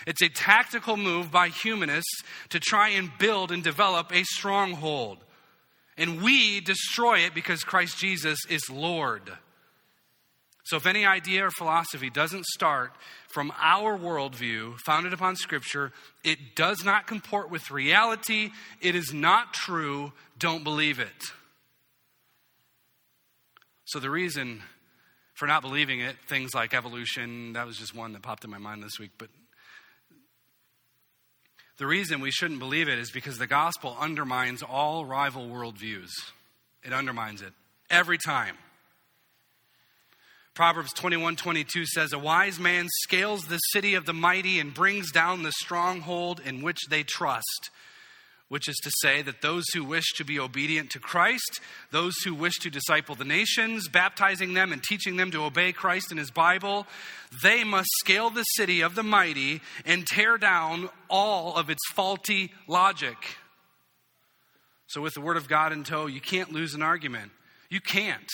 It's 0.07 0.21
a 0.21 0.29
tactical 0.29 0.97
move 0.97 1.31
by 1.31 1.49
humanists 1.49 2.23
to 2.49 2.59
try 2.59 2.89
and 2.89 3.11
build 3.19 3.51
and 3.51 3.63
develop 3.63 4.11
a 4.13 4.23
stronghold. 4.23 5.19
And 5.97 6.21
we 6.21 6.61
destroy 6.61 7.19
it 7.19 7.33
because 7.33 7.63
Christ 7.63 7.97
Jesus 7.97 8.39
is 8.49 8.69
Lord. 8.69 9.31
So, 10.63 10.77
if 10.77 10.85
any 10.85 11.05
idea 11.05 11.45
or 11.45 11.51
philosophy 11.51 12.09
doesn't 12.09 12.45
start 12.45 12.93
from 13.29 13.51
our 13.59 13.97
worldview, 13.97 14.77
founded 14.79 15.11
upon 15.11 15.35
Scripture, 15.35 15.91
it 16.23 16.55
does 16.55 16.85
not 16.85 17.07
comport 17.07 17.49
with 17.49 17.71
reality, 17.71 18.51
it 18.79 18.95
is 18.95 19.13
not 19.13 19.53
true, 19.53 20.13
don't 20.37 20.63
believe 20.63 20.99
it. 20.99 21.33
So, 23.85 23.99
the 23.99 24.09
reason 24.09 24.61
for 25.33 25.47
not 25.47 25.61
believing 25.63 25.99
it, 25.99 26.15
things 26.27 26.53
like 26.53 26.73
evolution, 26.73 27.53
that 27.53 27.65
was 27.65 27.77
just 27.77 27.95
one 27.95 28.13
that 28.13 28.21
popped 28.21 28.43
in 28.43 28.51
my 28.51 28.59
mind 28.59 28.83
this 28.83 28.99
week, 28.99 29.11
but 29.17 29.29
the 31.81 31.87
reason 31.87 32.21
we 32.21 32.29
shouldn't 32.29 32.59
believe 32.59 32.87
it 32.87 32.99
is 32.99 33.09
because 33.09 33.39
the 33.39 33.47
gospel 33.47 33.97
undermines 33.99 34.61
all 34.61 35.03
rival 35.03 35.47
worldviews. 35.47 36.11
It 36.83 36.93
undermines 36.93 37.41
it 37.41 37.53
every 37.89 38.19
time. 38.19 38.55
Proverbs 40.53 40.93
21 40.93 41.37
22 41.37 41.87
says, 41.87 42.13
A 42.13 42.19
wise 42.19 42.59
man 42.59 42.85
scales 43.01 43.45
the 43.45 43.57
city 43.57 43.95
of 43.95 44.05
the 44.05 44.13
mighty 44.13 44.59
and 44.59 44.75
brings 44.75 45.11
down 45.11 45.41
the 45.41 45.51
stronghold 45.53 46.39
in 46.45 46.61
which 46.61 46.77
they 46.87 47.01
trust 47.01 47.71
which 48.51 48.67
is 48.67 48.75
to 48.83 48.91
say 48.99 49.21
that 49.21 49.41
those 49.41 49.63
who 49.73 49.81
wish 49.81 50.11
to 50.11 50.25
be 50.25 50.37
obedient 50.37 50.89
to 50.89 50.99
Christ, 50.99 51.61
those 51.91 52.15
who 52.25 52.35
wish 52.35 52.55
to 52.55 52.69
disciple 52.69 53.15
the 53.15 53.23
nations, 53.23 53.87
baptizing 53.87 54.55
them 54.55 54.73
and 54.73 54.83
teaching 54.83 55.15
them 55.15 55.31
to 55.31 55.45
obey 55.45 55.71
Christ 55.71 56.07
and 56.09 56.19
his 56.19 56.31
Bible, 56.31 56.85
they 57.43 57.63
must 57.63 57.87
scale 58.01 58.29
the 58.29 58.43
city 58.43 58.81
of 58.81 58.93
the 58.93 59.03
mighty 59.03 59.61
and 59.85 60.05
tear 60.05 60.37
down 60.37 60.89
all 61.09 61.55
of 61.55 61.69
its 61.69 61.79
faulty 61.93 62.51
logic. 62.67 63.15
So, 64.87 64.99
with 64.99 65.13
the 65.13 65.21
Word 65.21 65.37
of 65.37 65.47
God 65.47 65.71
in 65.71 65.85
tow, 65.85 66.07
you 66.07 66.19
can't 66.19 66.51
lose 66.51 66.73
an 66.73 66.81
argument. 66.81 67.31
You 67.69 67.79
can't. 67.79 68.29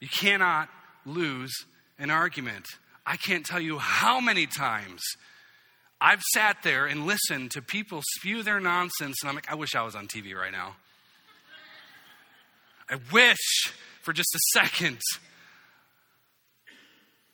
You 0.00 0.08
cannot 0.08 0.70
lose 1.04 1.52
an 1.98 2.08
argument. 2.08 2.64
I 3.04 3.18
can't 3.18 3.44
tell 3.44 3.60
you 3.60 3.76
how 3.76 4.20
many 4.20 4.46
times 4.46 5.02
I've 6.00 6.22
sat 6.32 6.58
there 6.62 6.86
and 6.86 7.06
listened 7.06 7.52
to 7.52 7.62
people 7.62 8.02
spew 8.16 8.42
their 8.42 8.60
nonsense, 8.60 9.16
and 9.22 9.28
I'm 9.28 9.34
like, 9.34 9.50
I 9.50 9.54
wish 9.54 9.74
I 9.74 9.82
was 9.82 9.94
on 9.94 10.06
TV 10.06 10.34
right 10.34 10.52
now. 10.52 10.76
I 12.90 12.98
wish 13.12 13.72
for 14.02 14.12
just 14.12 14.34
a 14.34 14.40
second. 14.52 14.98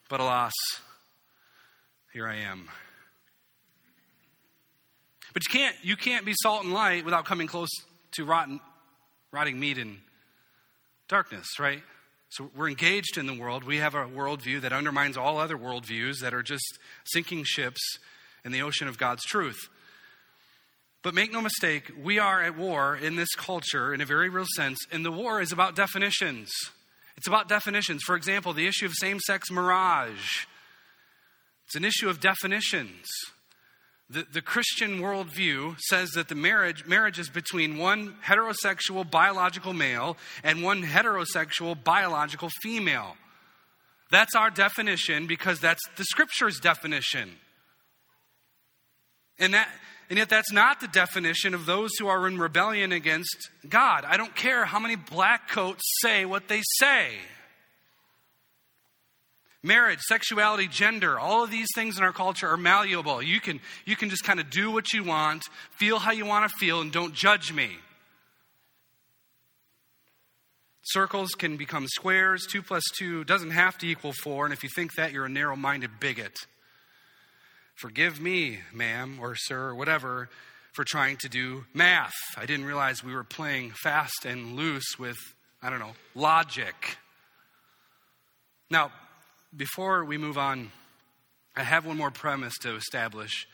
But 0.09 0.21
alas, 0.21 0.53
here 2.13 2.27
I 2.27 2.37
am. 2.37 2.69
But 5.33 5.45
you 5.47 5.59
can't, 5.59 5.77
you 5.83 5.97
can't 5.97 6.27
be 6.27 6.35
salt 6.43 6.65
and 6.65 6.73
light 6.73 7.05
without 7.05 7.25
coming 7.25 7.47
close 7.47 7.69
to 8.13 8.25
rotten, 8.25 8.61
rotting 9.33 9.59
meat 9.59 9.79
and 9.79 9.99
darkness, 11.09 11.59
right? 11.59 11.83
So 12.31 12.51
we're 12.57 12.69
engaged 12.69 13.19
in 13.19 13.27
the 13.27 13.35
world. 13.35 13.65
We 13.65 13.79
have 13.79 13.95
a 13.95 14.05
worldview 14.05 14.61
that 14.63 14.73
undermines 14.73 15.17
all 15.17 15.39
other 15.39 15.57
worldviews 15.57 16.21
that 16.21 16.35
are 16.35 16.43
just 16.43 16.79
sinking 17.05 17.45
ships 17.45 17.81
in 18.45 18.53
the 18.53 18.63
ocean 18.63 18.89
of 18.89 18.99
God's 18.99 19.25
truth. 19.25 19.69
But 21.03 21.15
make 21.15 21.33
no 21.33 21.41
mistake, 21.41 21.91
we 22.03 22.19
are 22.19 22.43
at 22.43 22.57
war 22.57 22.95
in 22.97 23.17
this 23.17 23.35
culture 23.35 23.95
in 23.95 24.01
a 24.01 24.07
very 24.07 24.29
real 24.29 24.47
sense, 24.55 24.79
and 24.93 25.05
the 25.05 25.13
war 25.13 25.41
is 25.41 25.53
about 25.53 25.75
definitions. 25.75 26.51
It's 27.17 27.27
about 27.27 27.49
definitions. 27.49 28.03
For 28.05 28.17
example, 28.17 28.53
the 28.53 28.67
issue 28.67 28.87
of 28.87 28.93
same 28.95 29.19
sex 29.21 29.51
mirage, 29.51 30.47
it's 31.67 31.77
an 31.77 31.85
issue 31.85 32.09
of 32.09 32.21
definitions. 32.21 33.07
The, 34.11 34.27
the 34.33 34.43
Christian 34.43 34.99
worldview 34.99 35.79
says 35.89 36.11
that 36.11 36.29
the 36.29 36.35
marriage, 36.35 36.85
marriage 36.85 37.21
is 37.21 37.29
between 37.29 37.79
one 37.79 38.17
heterosexual 38.27 39.09
biological 39.09 39.73
male 39.73 40.17
and 40.43 40.65
one 40.65 40.83
heterosexual 40.83 41.83
biological 41.83 42.49
female. 42.61 43.15
That's 44.11 44.35
our 44.35 44.51
definition 44.51 45.29
because 45.29 45.61
that's 45.61 45.81
the 45.97 46.05
scripture's 46.05 46.59
definition. 46.59 47.31
And, 49.41 49.55
that, 49.55 49.69
and 50.11 50.19
yet, 50.19 50.29
that's 50.29 50.53
not 50.53 50.81
the 50.81 50.89
definition 50.89 51.55
of 51.55 51.67
those 51.67 51.91
who 51.99 52.07
are 52.07 52.29
in 52.29 52.39
rebellion 52.39 52.93
against 52.93 53.51
God. 53.69 54.05
I 54.07 54.17
don't 54.17 54.37
care 54.37 54.65
how 54.67 54.79
many 54.79 54.95
black 54.95 55.49
coats 55.49 55.83
say 56.01 56.25
what 56.25 56.47
they 56.47 56.61
say. 56.79 57.15
Marriage, 59.63 60.01
sexuality, 60.01 60.69
gender, 60.69 61.19
all 61.19 61.45
of 61.45 61.51
these 61.51 61.69
things 61.75 61.99
in 61.99 62.05
our 62.05 62.13
culture 62.13 62.49
are 62.49 62.57
malleable. 62.57 63.21
You 63.21 63.41
can, 63.41 63.61
you 63.85 63.95
can 63.95 64.09
just 64.09 64.25
kind 64.25 64.41
of 64.41 64.49
do 64.49 64.71
what 64.71 64.93
you 64.93 65.05
want, 65.05 65.45
feel 65.77 65.99
how 65.99 66.13
you 66.13 66.25
want 66.25 66.51
to 66.51 66.57
feel, 66.57 66.81
and 66.81 66.91
don't 66.91 67.15
judge 67.15 67.53
me. 67.53 67.71
Circles 70.83 71.31
can 71.33 71.59
become 71.59 71.87
squares. 71.89 72.47
Two 72.51 72.63
plus 72.63 72.83
two 72.99 73.23
doesn't 73.25 73.51
have 73.51 73.77
to 73.79 73.87
equal 73.87 74.13
four, 74.13 74.47
and 74.47 74.55
if 74.55 74.63
you 74.63 74.71
think 74.75 74.95
that, 74.95 75.13
you're 75.13 75.27
a 75.27 75.31
narrow 75.31 75.57
minded 75.57 76.01
bigot. 76.01 76.37
Forgive 77.81 78.21
me, 78.21 78.59
ma'am 78.75 79.19
or 79.21 79.35
sir, 79.35 79.69
or 79.69 79.75
whatever, 79.75 80.29
for 80.73 80.85
trying 80.85 81.17
to 81.19 81.29
do 81.29 81.65
math. 81.73 82.13
I 82.37 82.45
didn't 82.45 82.67
realize 82.67 83.03
we 83.03 83.15
were 83.15 83.25
playing 83.25 83.73
fast 83.83 84.25
and 84.25 84.55
loose 84.55 84.99
with, 84.99 85.17
I 85.63 85.71
don't 85.71 85.79
know, 85.79 85.95
logic. 86.15 86.99
Now, 88.71 88.93
before 89.57 90.05
we 90.05 90.19
move 90.19 90.37
on, 90.37 90.71
I 91.57 91.63
have 91.63 91.87
one 91.87 91.97
more 91.97 92.11
premise 92.11 92.57
to 92.59 92.77
establish. 92.77 93.47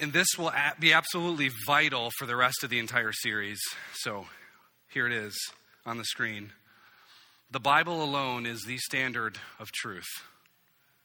And 0.00 0.12
this 0.12 0.28
will 0.38 0.52
be 0.80 0.92
absolutely 0.92 1.50
vital 1.66 2.10
for 2.18 2.26
the 2.26 2.36
rest 2.36 2.64
of 2.64 2.70
the 2.70 2.78
entire 2.78 3.12
series. 3.12 3.58
So 3.96 4.26
here 4.88 5.06
it 5.06 5.12
is 5.12 5.36
on 5.84 5.98
the 5.98 6.04
screen. 6.04 6.52
The 7.50 7.60
Bible 7.60 8.02
alone 8.02 8.46
is 8.46 8.62
the 8.62 8.78
standard 8.78 9.38
of 9.58 9.70
truth. 9.72 10.08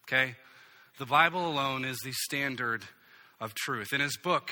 Okay? 0.08 0.36
The 1.00 1.06
Bible 1.08 1.48
alone 1.48 1.86
is 1.86 1.98
the 2.04 2.12
standard 2.12 2.84
of 3.42 3.56
truth. 3.56 3.94
In 3.94 4.00
his 4.00 4.16
book, 4.16 4.52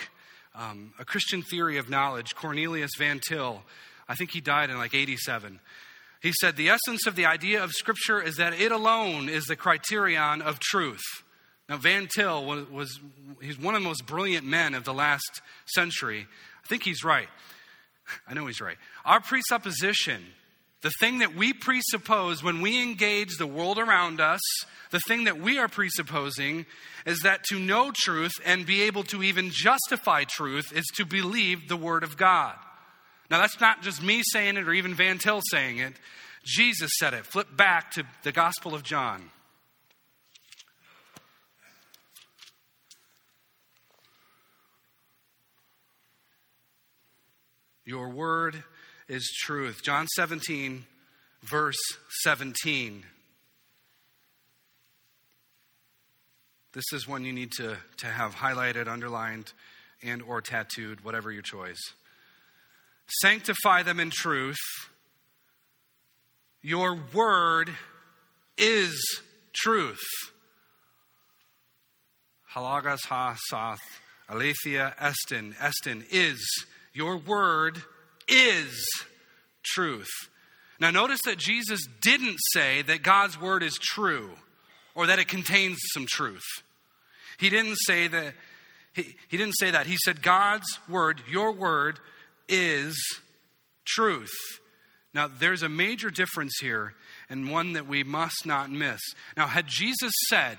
um, 0.56 0.92
A 0.98 1.06
Christian 1.06 1.44
Theory 1.44 1.78
of 1.78 1.88
Knowledge, 1.88 2.34
Cornelius 2.34 2.90
Van 2.98 3.20
Til, 3.20 3.62
I 4.10 4.16
think 4.16 4.32
he 4.32 4.42
died 4.42 4.72
in 4.72 4.78
like 4.78 4.96
87. 4.96 5.60
He 6.20 6.34
said, 6.42 6.56
The 6.56 6.70
essence 6.70 7.06
of 7.06 7.16
the 7.16 7.28
idea 7.28 7.64
of 7.64 7.70
Scripture 7.70 8.20
is 8.20 8.38
that 8.38 8.60
it 8.60 8.72
alone 8.72 9.30
is 9.30 9.46
the 9.46 9.56
criterion 9.56 10.42
of 10.42 10.60
truth. 10.60 11.04
Now, 11.70 11.78
Van 11.78 12.08
Til 12.08 12.44
was, 12.44 12.68
was 12.72 13.00
he's 13.40 13.60
one 13.60 13.76
of 13.76 13.84
the 13.84 13.88
most 13.88 14.08
brilliant 14.08 14.48
men 14.48 14.74
of 14.74 14.84
the 14.84 14.96
last 14.96 15.44
century. 15.68 16.26
I 16.64 16.68
think 16.68 16.82
he's 16.82 17.04
right. 17.04 17.30
I 18.28 18.34
know 18.34 18.48
he's 18.48 18.62
right. 18.62 18.78
Our 19.06 19.22
presupposition, 19.22 20.26
the 20.82 20.92
thing 21.00 21.20
that 21.20 21.36
we 21.36 21.54
presuppose 21.54 22.44
when 22.44 22.62
we 22.62 22.82
engage 22.82 23.38
the 23.38 23.48
world 23.48 23.78
around 23.78 24.20
us, 24.20 24.42
the 24.90 25.02
thing 25.08 25.26
that 25.26 25.40
we 25.40 25.60
are 25.60 25.68
presupposing 25.68 26.66
is 27.06 27.20
that 27.20 27.44
to 27.46 27.60
know 27.60 27.92
truth 27.94 28.34
and 28.46 28.66
be 28.66 28.84
able 28.84 29.04
to 29.04 29.22
even 29.22 29.52
justify 29.52 30.24
truth 30.24 30.76
is 30.76 30.86
to 30.96 31.06
believe 31.06 31.68
the 31.68 31.78
Word 31.78 32.04
of 32.04 32.18
God. 32.18 32.56
Now, 33.30 33.40
that's 33.40 33.62
not 33.62 33.82
just 33.82 34.04
me 34.04 34.22
saying 34.24 34.58
it 34.58 34.68
or 34.68 34.74
even 34.74 34.94
Van 34.94 35.18
Til 35.18 35.40
saying 35.50 35.78
it. 35.78 35.94
Jesus 36.44 36.92
said 37.00 37.14
it. 37.14 37.26
Flip 37.26 37.48
back 37.56 37.92
to 37.92 38.04
the 38.24 38.32
Gospel 38.32 38.74
of 38.74 38.84
John. 38.84 39.30
Your 47.86 48.10
word 48.10 48.64
is 49.12 49.30
truth. 49.44 49.84
John 49.84 50.08
17, 50.16 50.86
verse 51.44 51.76
17. 52.24 53.04
This 56.74 56.86
is 56.94 57.10
one 57.10 57.26
you 57.26 57.34
need 57.34 57.52
to, 57.58 57.76
to 57.98 58.06
have 58.06 58.36
highlighted, 58.36 58.88
underlined, 58.88 59.52
and 60.02 60.22
or 60.22 60.40
tattooed, 60.40 61.04
whatever 61.04 61.30
your 61.30 61.42
choice. 61.42 61.82
Sanctify 63.22 63.84
them 63.84 64.00
in 64.00 64.12
truth. 64.12 64.56
Your 66.62 66.98
word 67.14 67.70
is 68.58 68.98
truth. 69.52 70.00
Halagas 72.56 73.06
ha 73.08 73.36
sath, 73.50 73.82
aletheia 74.30 74.96
estin. 75.02 75.54
Estin 75.60 76.06
is. 76.10 76.40
Your 76.94 77.18
word 77.18 77.84
is 78.28 78.86
truth. 79.64 80.10
Now, 80.80 80.90
notice 80.90 81.22
that 81.26 81.38
Jesus 81.38 81.82
didn't 82.02 82.38
say 82.54 82.82
that 82.82 83.04
God's 83.04 83.40
word 83.40 83.62
is 83.64 83.76
true 83.76 84.32
or 84.96 85.08
that 85.08 85.20
it 85.20 85.28
contains 85.28 85.78
some 85.94 86.06
truth. 86.08 86.44
He 87.40 87.50
didn't 87.50 87.78
say 87.86 88.08
that. 88.08 88.34
He, 88.94 89.16
he 89.30 89.38
didn't 89.38 89.58
say 89.58 89.72
that. 89.72 89.86
He 89.86 89.98
said, 90.04 90.22
God's 90.22 90.68
word, 90.90 91.22
your 91.30 91.54
word, 91.54 92.00
is 92.50 92.96
truth. 93.86 94.34
Now, 95.14 95.28
there's 95.28 95.64
a 95.64 95.70
major 95.70 96.10
difference 96.10 96.54
here, 96.62 96.94
and 97.30 97.52
one 97.52 97.74
that 97.74 97.88
we 97.88 98.04
must 98.04 98.46
not 98.46 98.72
miss. 98.72 99.00
Now, 99.38 99.48
had 99.48 99.68
Jesus 99.68 100.12
said, 100.30 100.58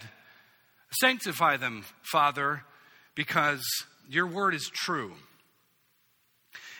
Sanctify 1.00 1.56
them, 1.56 1.84
Father, 2.02 2.64
because 3.14 3.62
your 4.08 4.26
word 4.26 4.54
is 4.54 4.70
true. 4.72 5.12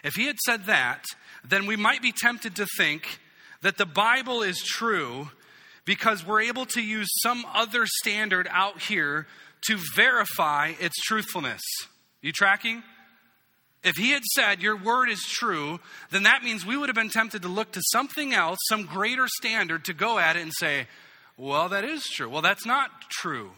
If 0.03 0.15
he 0.15 0.27
had 0.27 0.39
said 0.45 0.67
that, 0.67 1.05
then 1.45 1.67
we 1.67 1.77
might 1.77 2.03
be 2.03 2.13
tempted 2.13 2.57
to 2.57 2.67
think 2.77 3.21
that 3.63 3.79
the 3.79 3.87
Bible 3.87 4.43
is 4.43 4.59
true 4.59 5.31
because 5.85 6.27
we're 6.27 6.43
able 6.43 6.67
to 6.67 6.81
use 6.81 7.09
some 7.23 7.45
other 7.53 7.87
standard 7.87 8.49
out 8.51 8.83
here 8.83 9.27
to 9.69 9.79
verify 9.95 10.73
its 10.81 10.97
truthfulness. 11.05 11.63
You 12.21 12.33
tracking? 12.33 12.83
If 13.85 13.97
he 13.97 14.11
had 14.11 14.23
said, 14.35 14.63
Your 14.63 14.77
word 14.77 15.09
is 15.09 15.23
true, 15.23 15.81
then 16.11 16.25
that 16.25 16.45
means 16.45 16.65
we 16.65 16.77
would 16.77 16.89
have 16.89 16.97
been 16.97 17.09
tempted 17.09 17.43
to 17.43 17.49
look 17.49 17.73
to 17.73 17.83
something 17.91 18.33
else, 18.33 18.59
some 18.69 18.87
greater 18.87 19.27
standard, 19.27 19.85
to 19.87 19.95
go 19.95 20.19
at 20.19 20.37
it 20.37 20.43
and 20.43 20.53
say, 20.57 20.87
Well, 21.37 21.69
that 21.71 21.85
is 21.85 22.05
true. 22.05 22.29
Well, 22.29 22.43
that's 22.43 22.67
not 22.67 22.91
true. 23.11 23.53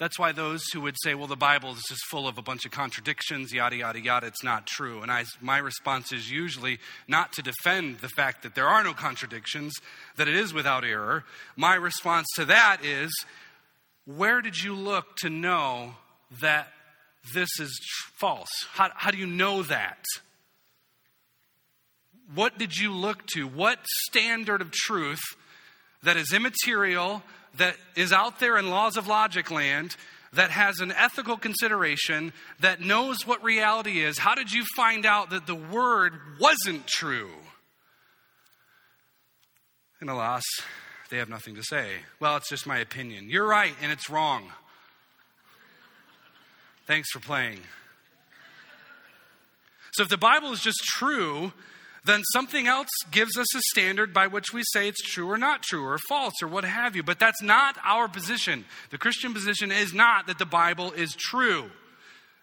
That's 0.00 0.18
why 0.18 0.32
those 0.32 0.64
who 0.72 0.80
would 0.80 0.96
say, 1.02 1.14
well, 1.14 1.26
the 1.26 1.36
Bible 1.36 1.72
is 1.72 1.84
just 1.86 2.00
full 2.10 2.26
of 2.26 2.38
a 2.38 2.42
bunch 2.42 2.64
of 2.64 2.70
contradictions, 2.70 3.52
yada, 3.52 3.76
yada, 3.76 4.00
yada, 4.00 4.28
it's 4.28 4.42
not 4.42 4.66
true. 4.66 5.02
And 5.02 5.12
I, 5.12 5.26
my 5.42 5.58
response 5.58 6.10
is 6.10 6.30
usually 6.30 6.78
not 7.06 7.34
to 7.34 7.42
defend 7.42 7.98
the 7.98 8.08
fact 8.08 8.42
that 8.42 8.54
there 8.54 8.66
are 8.66 8.82
no 8.82 8.94
contradictions, 8.94 9.74
that 10.16 10.26
it 10.26 10.34
is 10.34 10.54
without 10.54 10.86
error. 10.86 11.24
My 11.54 11.74
response 11.74 12.26
to 12.36 12.46
that 12.46 12.78
is, 12.82 13.12
where 14.06 14.40
did 14.40 14.62
you 14.62 14.74
look 14.74 15.16
to 15.16 15.28
know 15.28 15.96
that 16.40 16.68
this 17.34 17.50
is 17.60 17.78
tr- 17.78 18.10
false? 18.18 18.48
How, 18.72 18.88
how 18.94 19.10
do 19.10 19.18
you 19.18 19.26
know 19.26 19.62
that? 19.64 20.02
What 22.34 22.56
did 22.56 22.74
you 22.74 22.94
look 22.94 23.26
to? 23.34 23.46
What 23.46 23.80
standard 24.06 24.62
of 24.62 24.70
truth 24.70 25.20
that 26.02 26.16
is 26.16 26.32
immaterial, 26.32 27.22
that 27.58 27.76
is 27.96 28.12
out 28.12 28.40
there 28.40 28.56
in 28.56 28.70
laws 28.70 28.96
of 28.96 29.06
logic 29.06 29.50
land, 29.50 29.96
that 30.32 30.50
has 30.50 30.80
an 30.80 30.92
ethical 30.92 31.36
consideration, 31.36 32.32
that 32.60 32.80
knows 32.80 33.26
what 33.26 33.42
reality 33.42 34.00
is? 34.00 34.18
How 34.18 34.34
did 34.34 34.52
you 34.52 34.64
find 34.76 35.04
out 35.04 35.30
that 35.30 35.46
the 35.46 35.56
word 35.56 36.12
wasn't 36.38 36.86
true? 36.86 37.30
And 40.00 40.08
alas, 40.08 40.44
they 41.10 41.18
have 41.18 41.28
nothing 41.28 41.56
to 41.56 41.62
say. 41.62 41.88
Well, 42.20 42.36
it's 42.36 42.48
just 42.48 42.66
my 42.66 42.78
opinion. 42.78 43.28
You're 43.28 43.46
right, 43.46 43.74
and 43.82 43.90
it's 43.90 44.08
wrong. 44.08 44.44
Thanks 46.86 47.10
for 47.10 47.20
playing. 47.20 47.60
So, 49.92 50.04
if 50.04 50.08
the 50.08 50.16
Bible 50.16 50.52
is 50.52 50.60
just 50.60 50.78
true, 50.84 51.52
then 52.04 52.22
something 52.32 52.66
else 52.66 52.88
gives 53.10 53.36
us 53.36 53.54
a 53.54 53.60
standard 53.70 54.14
by 54.14 54.26
which 54.26 54.52
we 54.52 54.62
say 54.72 54.88
it's 54.88 55.02
true 55.02 55.30
or 55.30 55.36
not 55.36 55.62
true 55.62 55.84
or 55.84 55.98
false 56.08 56.34
or 56.42 56.48
what 56.48 56.64
have 56.64 56.96
you. 56.96 57.02
But 57.02 57.18
that's 57.18 57.42
not 57.42 57.76
our 57.84 58.08
position. 58.08 58.64
The 58.90 58.98
Christian 58.98 59.34
position 59.34 59.70
is 59.70 59.92
not 59.92 60.26
that 60.26 60.38
the 60.38 60.46
Bible 60.46 60.92
is 60.92 61.14
true. 61.14 61.70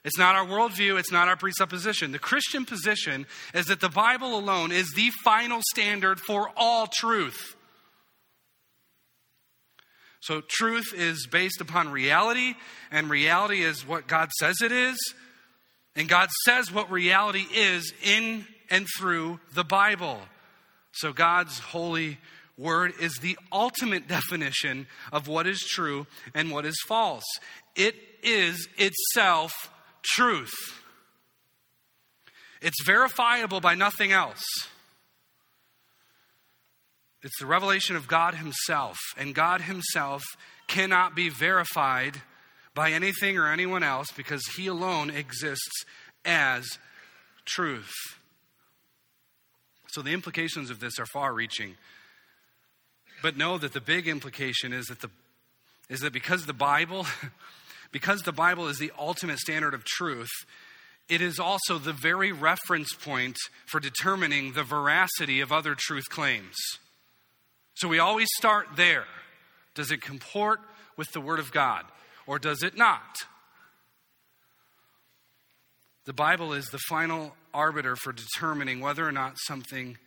It's 0.04 0.18
not 0.18 0.36
our 0.36 0.46
worldview, 0.46 1.00
it's 1.00 1.12
not 1.12 1.28
our 1.28 1.36
presupposition. 1.36 2.12
The 2.12 2.20
Christian 2.20 2.66
position 2.66 3.26
is 3.54 3.66
that 3.66 3.82
the 3.82 3.90
Bible 3.90 4.38
alone 4.38 4.72
is 4.72 4.94
the 4.96 5.10
final 5.24 5.60
standard 5.72 6.20
for 6.20 6.52
all 6.56 6.88
truth. 6.88 7.56
So, 10.22 10.42
truth 10.48 10.94
is 10.96 11.28
based 11.30 11.62
upon 11.62 11.90
reality, 11.90 12.56
and 12.92 13.10
reality 13.10 13.64
is 13.64 13.88
what 13.88 14.08
God 14.08 14.30
says 14.40 14.58
it 14.64 14.72
is. 14.72 14.98
And 15.96 16.08
God 16.08 16.30
says 16.46 16.72
what 16.72 16.92
reality 16.92 17.46
is 17.54 17.92
in 18.04 18.46
and 18.70 18.88
through 18.98 19.40
the 19.54 19.64
Bible. 19.64 20.20
So, 20.92 21.14
God's 21.14 21.60
holy 21.60 22.18
word 22.58 22.94
is 23.00 23.14
the 23.22 23.38
ultimate 23.52 24.08
definition 24.08 24.88
of 25.12 25.28
what 25.28 25.48
is 25.48 25.60
true 25.60 26.08
and 26.34 26.52
what 26.52 26.66
is 26.66 26.78
false. 26.88 27.26
It 27.76 27.96
is 28.24 28.68
itself 28.78 29.52
truth. 30.04 30.54
It's 32.62 32.84
verifiable 32.84 33.62
by 33.62 33.76
nothing 33.76 34.12
else. 34.12 34.44
It's 37.24 37.40
the 37.40 37.46
revelation 37.46 37.96
of 37.96 38.08
God 38.08 38.36
Himself, 38.36 38.98
and 39.18 39.36
God 39.36 39.62
Himself 39.62 40.24
cannot 40.68 41.16
be 41.16 41.30
verified 41.30 42.22
by 42.74 42.92
anything 42.92 43.38
or 43.38 43.52
anyone 43.52 43.84
else 43.84 44.08
because 44.16 44.42
He 44.56 44.68
alone 44.68 45.10
exists 45.10 45.86
as 46.24 46.66
truth. 47.46 47.92
So 49.88 50.02
the 50.02 50.14
implications 50.14 50.70
of 50.70 50.80
this 50.80 51.00
are 51.00 51.06
far 51.06 51.34
reaching. 51.34 51.76
But 53.22 53.38
know 53.38 53.58
that 53.58 53.74
the 53.74 53.82
big 53.82 54.08
implication 54.08 54.74
is 54.74 54.86
that 54.88 55.02
the 55.02 55.10
is 55.90 56.02
that 56.02 56.14
because 56.14 56.46
the 56.46 56.54
Bible 56.54 57.06
because 57.92 58.22
the 58.22 58.32
Bible 58.32 58.68
is 58.68 58.78
the 58.78 58.92
ultimate 59.00 59.40
standard 59.40 59.74
of 59.74 59.86
truth, 59.86 60.30
it 61.10 61.22
is 61.22 61.40
also 61.40 61.78
the 61.78 61.94
very 61.94 62.32
reference 62.32 62.94
point 62.94 63.38
for 63.68 63.80
determining 63.80 64.54
the 64.54 64.64
veracity 64.64 65.40
of 65.40 65.52
other 65.52 65.76
truth 65.78 66.10
claims. 66.10 66.56
So 67.76 67.88
we 67.88 68.00
always 68.00 68.28
start 68.38 68.68
there. 68.76 69.06
Does 69.74 69.92
it 69.92 70.02
comport 70.02 70.60
with 70.98 71.12
the 71.14 71.22
Word 71.22 71.40
of 71.40 71.52
God 71.52 71.86
or 72.26 72.40
does 72.40 72.64
it 72.64 72.76
not? 72.76 73.20
The 76.06 76.14
Bible 76.14 76.54
is 76.54 76.66
the 76.68 76.80
final 76.90 77.36
arbiter 77.58 77.96
for 77.96 78.14
determining 78.14 78.80
whether 78.80 79.06
or 79.06 79.12
not 79.12 79.34
something 79.48 79.98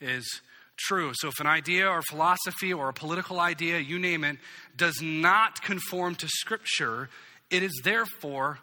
is 0.00 0.40
true. 0.78 1.10
So 1.14 1.28
if 1.28 1.40
an 1.40 1.46
idea 1.46 1.88
or 1.88 2.00
philosophy 2.02 2.72
or 2.72 2.88
a 2.88 2.92
political 2.92 3.40
idea, 3.40 3.80
you 3.80 3.98
name 3.98 4.24
it, 4.24 4.36
does 4.76 5.02
not 5.02 5.60
conform 5.62 6.14
to 6.16 6.28
Scripture, 6.28 7.10
it 7.50 7.62
is 7.62 7.80
therefore 7.84 8.60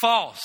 false. 0.00 0.42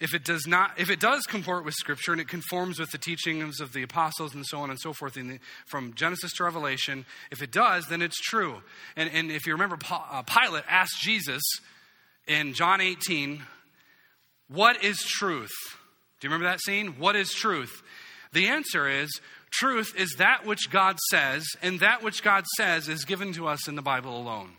If 0.00 0.12
it 0.12 0.24
does 0.24 0.46
not, 0.46 0.72
if 0.78 0.90
it 0.90 1.00
does 1.00 1.22
comport 1.22 1.64
with 1.64 1.74
Scripture 1.74 2.12
and 2.12 2.20
it 2.20 2.28
conforms 2.28 2.78
with 2.78 2.90
the 2.90 2.98
teachings 2.98 3.60
of 3.60 3.72
the 3.72 3.82
apostles 3.84 4.34
and 4.34 4.44
so 4.44 4.58
on 4.58 4.68
and 4.68 4.78
so 4.78 4.92
forth 4.92 5.14
the, 5.14 5.38
from 5.66 5.94
Genesis 5.94 6.32
to 6.34 6.44
Revelation, 6.44 7.06
if 7.30 7.40
it 7.40 7.52
does, 7.52 7.86
then 7.86 8.02
it's 8.02 8.20
true. 8.20 8.56
And, 8.96 9.08
and 9.14 9.30
if 9.30 9.46
you 9.46 9.52
remember, 9.52 9.78
uh, 9.90 10.22
Pilate 10.22 10.64
asked 10.68 11.00
Jesus 11.00 11.42
in 12.26 12.52
John 12.52 12.80
18, 12.80 13.42
What 14.54 14.84
is 14.84 14.98
truth? 14.98 15.52
Do 16.20 16.26
you 16.26 16.30
remember 16.30 16.46
that 16.50 16.60
scene? 16.60 16.94
What 16.98 17.16
is 17.16 17.32
truth? 17.32 17.82
The 18.32 18.46
answer 18.46 18.88
is 18.88 19.20
truth 19.50 19.92
is 19.98 20.14
that 20.18 20.46
which 20.46 20.70
God 20.70 20.98
says, 21.10 21.44
and 21.60 21.80
that 21.80 22.02
which 22.02 22.22
God 22.22 22.44
says 22.56 22.88
is 22.88 23.04
given 23.04 23.32
to 23.34 23.48
us 23.48 23.68
in 23.68 23.74
the 23.74 23.82
Bible 23.82 24.16
alone. 24.16 24.52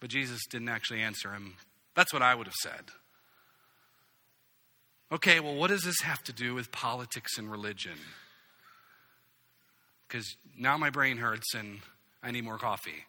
But 0.00 0.10
Jesus 0.10 0.46
didn't 0.48 0.68
actually 0.68 1.00
answer 1.00 1.32
him. 1.32 1.56
That's 1.94 2.12
what 2.12 2.22
I 2.22 2.34
would 2.34 2.46
have 2.46 2.54
said. 2.62 2.90
Okay, 5.12 5.40
well, 5.40 5.54
what 5.54 5.68
does 5.68 5.82
this 5.82 6.00
have 6.02 6.22
to 6.24 6.32
do 6.32 6.54
with 6.54 6.72
politics 6.72 7.38
and 7.38 7.50
religion? 7.50 7.98
Because 10.06 10.36
now 10.56 10.76
my 10.76 10.90
brain 10.90 11.18
hurts 11.18 11.54
and 11.54 11.80
I 12.22 12.30
need 12.30 12.44
more 12.44 12.58
coffee. 12.58 13.04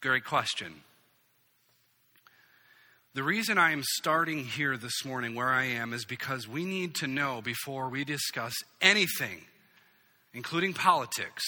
Great 0.00 0.24
question. 0.24 0.82
The 3.14 3.22
reason 3.22 3.58
I 3.58 3.72
am 3.72 3.82
starting 3.82 4.46
here 4.46 4.78
this 4.78 5.04
morning 5.04 5.34
where 5.34 5.50
I 5.50 5.64
am 5.64 5.92
is 5.92 6.06
because 6.06 6.48
we 6.48 6.64
need 6.64 6.94
to 6.96 7.06
know 7.06 7.42
before 7.42 7.90
we 7.90 8.04
discuss 8.04 8.54
anything, 8.80 9.42
including 10.32 10.72
politics, 10.72 11.42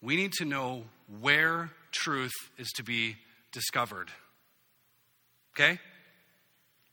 we 0.00 0.16
need 0.16 0.32
to 0.38 0.46
know 0.46 0.84
where 1.20 1.72
truth 1.92 2.32
is 2.56 2.68
to 2.76 2.82
be 2.82 3.16
discovered. 3.52 4.08
Okay? 5.54 5.78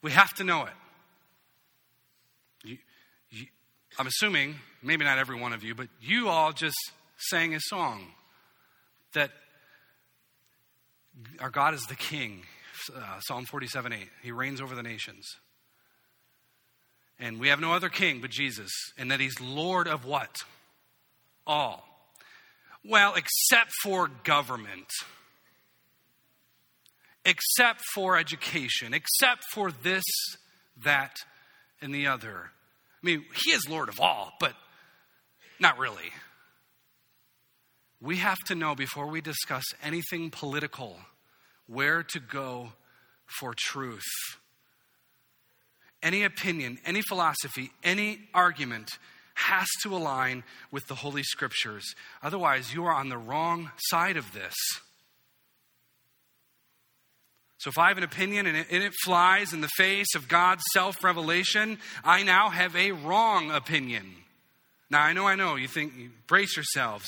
We 0.01 0.11
have 0.11 0.33
to 0.35 0.43
know 0.43 0.63
it. 0.63 0.73
You, 2.65 2.77
you, 3.29 3.45
I'm 3.97 4.07
assuming, 4.07 4.55
maybe 4.83 5.05
not 5.05 5.19
every 5.19 5.39
one 5.39 5.53
of 5.53 5.63
you, 5.63 5.73
but 5.73 5.87
you 6.01 6.27
all 6.27 6.51
just 6.51 6.75
sang 7.17 7.55
a 7.55 7.61
song 7.61 8.07
that 9.13 9.31
our 11.39 11.49
God 11.49 11.73
is 11.73 11.83
the 11.83 11.95
King. 11.95 12.43
Uh, 12.93 13.19
Psalm 13.21 13.45
47 13.45 13.93
8. 13.93 13.99
He 14.23 14.31
reigns 14.31 14.61
over 14.61 14.75
the 14.75 14.83
nations. 14.83 15.37
And 17.17 17.39
we 17.39 17.47
have 17.47 17.61
no 17.61 17.73
other 17.73 17.89
king 17.89 18.19
but 18.19 18.29
Jesus, 18.29 18.71
and 18.97 19.09
that 19.09 19.21
he's 19.21 19.39
Lord 19.39 19.87
of 19.87 20.03
what? 20.03 20.35
All. 21.47 21.85
Well, 22.83 23.15
except 23.15 23.71
for 23.81 24.09
government 24.23 24.89
except 27.25 27.81
for 27.93 28.17
education, 28.17 28.93
except 28.93 29.43
for 29.51 29.71
this, 29.71 30.03
that, 30.83 31.15
and 31.81 31.93
the 31.93 32.07
other. 32.07 32.51
I 33.03 33.05
mean, 33.05 33.25
He 33.43 33.51
is 33.51 33.67
Lord 33.67 33.89
of 33.89 33.99
all, 33.99 34.33
but 34.39 34.53
not 35.59 35.77
really. 35.77 36.11
We 37.99 38.17
have 38.17 38.37
to 38.47 38.55
know 38.55 38.75
before 38.75 39.07
we 39.07 39.21
discuss 39.21 39.63
anything 39.81 40.29
political 40.29 40.99
where 41.67 42.03
to 42.03 42.19
go 42.19 42.73
for 43.25 43.53
truth. 43.57 44.03
Any 46.03 46.23
opinion, 46.23 46.77
any 46.85 47.01
philosophy, 47.01 47.71
any 47.83 48.19
argument 48.33 48.99
has 49.35 49.67
to 49.83 49.95
align 49.95 50.43
with 50.71 50.85
the 50.87 50.95
Holy 50.95 51.23
Scriptures. 51.23 51.95
Otherwise, 52.23 52.73
you 52.73 52.85
are 52.85 52.93
on 52.93 53.09
the 53.09 53.17
wrong 53.17 53.71
side 53.77 54.17
of 54.17 54.31
this. 54.33 54.53
So 57.57 57.69
if 57.69 57.77
I 57.79 57.87
have 57.87 57.97
an 57.97 58.03
opinion 58.03 58.45
and 58.45 58.57
it, 58.69 58.93
flies 59.03 59.51
in 59.51 59.61
the 59.61 59.69
face 59.69 60.13
of 60.15 60.27
God's 60.27 60.63
self 60.71 61.03
revelation, 61.03 61.79
I 62.03 62.21
now 62.21 62.49
have 62.49 62.75
a 62.75 62.91
wrong 62.91 63.49
opinion. 63.49 64.05
Now, 64.91 65.01
I 65.01 65.13
know, 65.13 65.27
I 65.27 65.33
know, 65.33 65.55
you 65.55 65.67
think, 65.67 65.93
brace 66.27 66.55
yourselves. 66.55 67.05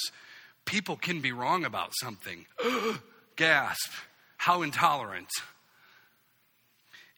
People 0.65 0.95
can 0.95 1.21
be 1.21 1.31
wrong 1.31 1.63
about 1.63 1.91
something. 2.01 2.45
Gasp. 3.35 3.91
How 4.37 4.61
intolerant. 4.61 5.29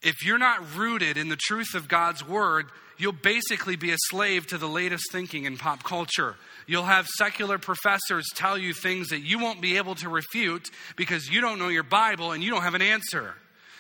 If 0.02 0.26
you're 0.26 0.38
not 0.38 0.76
rooted 0.76 1.18
in 1.18 1.30
the 1.30 1.36
truth 1.36 1.76
of 1.76 1.88
God's 1.88 2.26
word, 2.26 2.68
you'll 2.98 3.12
basically 3.12 3.76
be 3.76 3.92
a 3.92 3.98
slave 4.10 4.48
to 4.48 4.58
the 4.58 4.68
latest 4.68 5.12
thinking 5.12 5.46
in 5.46 5.58
pop 5.58 5.84
culture. 5.84 6.36
You'll 6.68 6.84
have 6.84 7.08
secular 7.08 7.58
professors 7.58 8.26
tell 8.36 8.58
you 8.58 8.74
things 8.74 9.10
that 9.10 9.20
you 9.20 9.40
won't 9.40 9.62
be 9.62 9.78
able 9.78 9.96
to 9.96 10.10
refute 10.10 10.70
because 10.96 11.30
you 11.30 11.42
don't 11.42 11.60
know 11.60 11.68
your 11.68 11.84
Bible 11.84 12.32
and 12.32 12.44
you 12.44 12.52
don't 12.52 12.62
have 12.62 12.76
an 12.76 12.82
answer. 12.82 13.34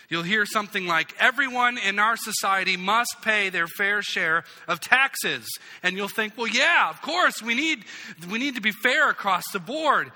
You'll 0.09 0.23
hear 0.23 0.45
something 0.45 0.87
like, 0.87 1.13
everyone 1.19 1.77
in 1.77 1.99
our 1.99 2.17
society 2.17 2.77
must 2.77 3.17
pay 3.21 3.49
their 3.49 3.67
fair 3.67 4.01
share 4.01 4.43
of 4.67 4.79
taxes. 4.79 5.47
And 5.83 5.95
you'll 5.95 6.07
think, 6.07 6.35
well, 6.35 6.47
yeah, 6.47 6.89
of 6.89 7.01
course, 7.01 7.43
we 7.43 7.53
need, 7.53 7.85
we 8.29 8.39
need 8.39 8.55
to 8.55 8.61
be 8.61 8.71
fair 8.71 9.09
across 9.09 9.43
the 9.53 9.59
board. 9.59 10.11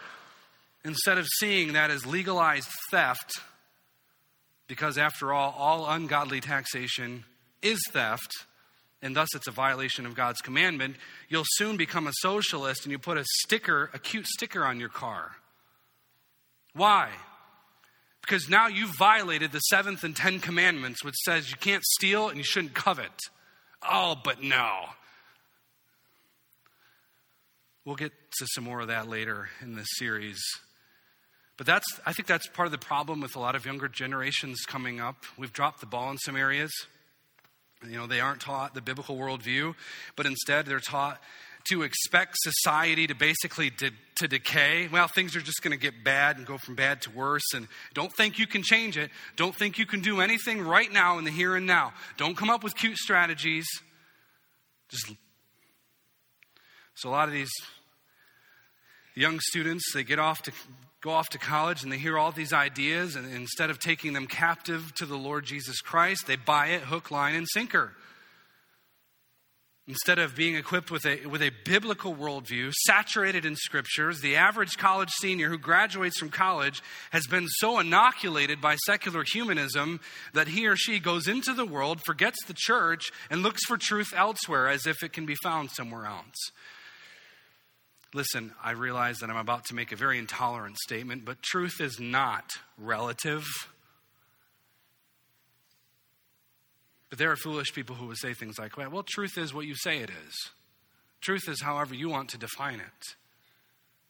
Instead 0.86 1.18
of 1.18 1.28
seeing 1.40 1.74
that 1.74 1.92
as 1.92 2.06
legalized 2.06 2.68
theft, 2.92 3.40
because 4.68 4.98
after 4.98 5.32
all, 5.32 5.54
all 5.58 5.90
ungodly 5.90 6.42
taxation 6.42 7.24
is 7.62 7.80
theft 7.92 8.46
and 9.04 9.16
thus 9.16 9.36
it's 9.36 9.48
a 9.48 9.52
violation 9.52 10.06
of 10.06 10.16
God's 10.16 10.40
commandment, 10.40 10.96
you'll 11.28 11.44
soon 11.46 11.76
become 11.76 12.08
a 12.08 12.14
socialist 12.22 12.86
and 12.86 12.92
you 12.92 12.98
put 12.98 13.18
a 13.18 13.26
sticker, 13.44 13.90
a 13.94 14.00
cute 14.00 14.26
sticker 14.26 14.66
on 14.66 14.80
your 14.80 14.90
car. 14.90 15.32
Why? 16.74 17.10
Because 18.22 18.48
now 18.48 18.68
you've 18.68 18.96
violated 18.98 19.52
the 19.52 19.60
seventh 19.60 20.06
and 20.06 20.16
ten 20.16 20.40
commandments, 20.40 21.04
which 21.04 21.16
says 21.26 21.52
you 21.52 21.58
can't 21.58 21.84
steal 21.84 22.30
and 22.30 22.38
you 22.38 22.46
shouldn't 22.46 22.74
covet. 22.74 23.12
Oh, 23.88 24.16
but 24.24 24.42
no. 24.42 24.86
We'll 27.84 27.98
get 27.98 28.14
to 28.40 28.48
some 28.56 28.64
more 28.64 28.80
of 28.80 28.88
that 28.88 29.10
later 29.10 29.50
in 29.62 29.76
this 29.76 29.88
series. 29.98 30.42
But 31.58 31.68
that's, 31.68 31.86
I 32.06 32.14
think 32.14 32.28
that's 32.28 32.48
part 32.48 32.66
of 32.66 32.72
the 32.72 32.78
problem 32.80 33.22
with 33.22 33.36
a 33.36 33.40
lot 33.40 33.56
of 33.56 33.66
younger 33.66 33.88
generations 33.88 34.62
coming 34.66 35.00
up. 35.00 35.18
We've 35.38 35.54
dropped 35.54 35.82
the 35.82 35.86
ball 35.86 36.10
in 36.10 36.18
some 36.18 36.36
areas. 36.36 36.72
You 37.88 37.98
know, 37.98 38.08
they 38.08 38.22
aren't 38.22 38.42
taught 38.42 38.74
the 38.74 38.82
biblical 38.82 39.18
worldview, 39.18 39.76
but 40.16 40.26
instead 40.26 40.66
they're 40.66 40.80
taught 40.80 41.22
to 41.66 41.84
expect 41.84 42.36
society 42.38 43.08
to 43.08 43.16
basically 43.16 43.70
de- 43.70 43.92
to 44.16 44.28
decay. 44.28 44.90
Well, 44.92 45.08
things 45.08 45.36
are 45.36 45.42
just 45.42 45.62
going 45.62 45.72
to 45.72 45.78
get 45.78 46.04
bad 46.04 46.38
and 46.38 46.46
go 46.46 46.58
from 46.58 46.76
bad 46.76 47.02
to 47.04 47.12
worse. 47.12 47.54
And 47.54 47.68
don't 47.94 48.12
think 48.16 48.38
you 48.38 48.48
can 48.48 48.64
change 48.64 48.98
it. 48.98 49.12
Don't 49.36 49.56
think 49.56 49.78
you 49.78 49.86
can 49.86 50.02
do 50.02 50.22
anything 50.22 50.62
right 50.62 50.92
now 50.92 51.18
in 51.18 51.24
the 51.24 51.32
here 51.32 51.56
and 51.56 51.66
now. 51.66 51.94
Don't 52.18 52.36
come 52.36 52.50
up 52.50 52.64
with 52.64 52.76
cute 52.76 52.98
strategies. 52.98 53.66
Just 54.90 55.14
so 56.96 57.10
a 57.10 57.12
lot 57.12 57.28
of 57.28 57.34
these 57.34 57.52
young 59.16 59.40
students 59.40 59.94
they 59.94 60.04
get 60.04 60.20
off 60.20 60.42
to 60.44 60.52
go 61.02 61.12
off 61.12 61.30
to 61.30 61.38
college 61.38 61.84
and 61.84 61.92
they 61.92 61.98
hear 61.98 62.18
all 62.18 62.32
these 62.32 62.54
ideas, 62.54 63.16
and 63.16 63.32
instead 63.34 63.70
of 63.70 63.78
taking 63.78 64.14
them 64.14 64.26
captive 64.26 64.94
to 64.96 65.06
the 65.06 65.18
Lord 65.18 65.46
Jesus 65.46 65.82
Christ, 65.82 66.26
they 66.28 66.38
buy 66.38 66.68
it 66.68 66.82
hook, 66.82 67.12
line, 67.12 67.36
and 67.36 67.48
sinker. 67.52 67.92
Instead 69.86 70.18
of 70.18 70.34
being 70.34 70.56
equipped 70.56 70.90
with 70.90 71.06
a, 71.06 71.26
with 71.26 71.42
a 71.42 71.52
biblical 71.66 72.16
worldview, 72.16 72.72
saturated 72.86 73.46
in 73.46 73.54
scriptures, 73.58 74.22
the 74.22 74.38
average 74.38 74.78
college 74.78 75.12
senior 75.20 75.50
who 75.50 75.58
graduates 75.58 76.18
from 76.18 76.30
college 76.30 76.82
has 77.12 77.28
been 77.28 77.46
so 77.50 77.80
inoculated 77.80 78.62
by 78.62 78.78
secular 78.86 79.26
humanism 79.30 80.00
that 80.34 80.48
he 80.48 80.68
or 80.68 80.78
she 80.78 81.00
goes 81.00 81.28
into 81.28 81.54
the 81.54 81.66
world, 81.66 82.00
forgets 82.06 82.38
the 82.46 82.56
church, 82.56 83.12
and 83.30 83.44
looks 83.44 83.66
for 83.66 83.76
truth 83.78 84.14
elsewhere 84.16 84.70
as 84.70 84.88
if 84.88 85.04
it 85.04 85.12
can 85.12 85.26
be 85.26 85.36
found 85.44 85.70
somewhere 85.70 86.06
else. 86.06 86.52
Listen, 88.14 88.54
I 88.64 88.72
realize 88.72 89.18
that 89.20 89.30
I'm 89.32 89.38
about 89.38 89.66
to 89.66 89.76
make 89.76 89.92
a 89.92 89.96
very 89.96 90.20
intolerant 90.20 90.78
statement, 90.78 91.26
but 91.26 91.42
truth 91.42 91.82
is 91.82 92.00
not 92.00 92.52
relative. 92.78 93.44
But 97.10 97.18
there 97.18 97.32
are 97.32 97.36
foolish 97.36 97.74
people 97.74 97.96
who 97.96 98.08
would 98.08 98.18
say 98.18 98.34
things 98.34 98.60
like, 98.60 98.78
well, 98.78 99.04
truth 99.04 99.38
is 99.38 99.54
what 99.54 99.66
you 99.66 99.76
say 99.76 99.98
it 100.00 100.12
is. 100.28 100.52
Truth 101.22 101.48
is 101.48 101.62
however 101.62 101.96
you 101.96 102.10
want 102.10 102.30
to 102.30 102.38
define 102.38 102.80
it. 102.80 103.16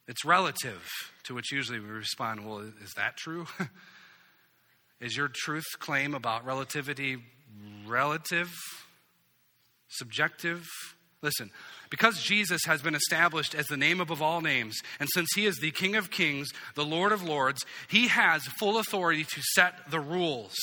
It's 0.08 0.26
relative, 0.26 0.84
to 1.24 1.34
which 1.34 1.54
usually 1.54 1.80
we 1.80 1.88
respond, 1.88 2.46
well, 2.46 2.60
is 2.60 2.94
that 2.98 3.16
true? 3.16 3.48
is 5.00 5.16
your 5.16 5.30
truth 5.34 5.64
claim 5.80 6.14
about 6.14 6.46
relativity 6.46 7.18
relative, 7.88 8.52
subjective? 9.88 10.68
Listen, 11.24 11.50
because 11.90 12.22
Jesus 12.22 12.66
has 12.66 12.82
been 12.82 12.96
established 12.96 13.56
as 13.56 13.66
the 13.68 13.78
name 13.78 14.02
above 14.02 14.22
all 14.22 14.42
names, 14.42 14.78
and 15.00 15.08
since 15.14 15.30
he 15.36 15.46
is 15.46 15.58
the 15.58 15.72
King 15.72 15.96
of 15.96 16.12
kings, 16.12 16.50
the 16.76 16.86
Lord 16.86 17.14
of 17.14 17.24
lords, 17.24 17.66
he 17.88 18.10
has 18.10 18.44
full 18.60 18.78
authority 18.78 19.24
to 19.24 19.42
set 19.56 19.90
the 19.90 20.02
rules. 20.02 20.54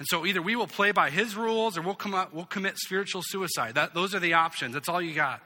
And 0.00 0.06
so 0.08 0.26
either 0.26 0.42
we 0.42 0.56
will 0.56 0.66
play 0.66 0.90
by 0.90 1.10
his 1.10 1.36
rules 1.36 1.78
or 1.78 1.82
we'll, 1.82 1.94
come 1.94 2.14
up, 2.14 2.34
we'll 2.34 2.44
commit 2.44 2.76
spiritual 2.76 3.22
suicide. 3.24 3.76
That, 3.76 3.94
those 3.94 4.14
are 4.14 4.20
the 4.20 4.34
options. 4.34 4.74
That's 4.74 4.88
all 4.88 5.00
you 5.00 5.14
got. 5.14 5.40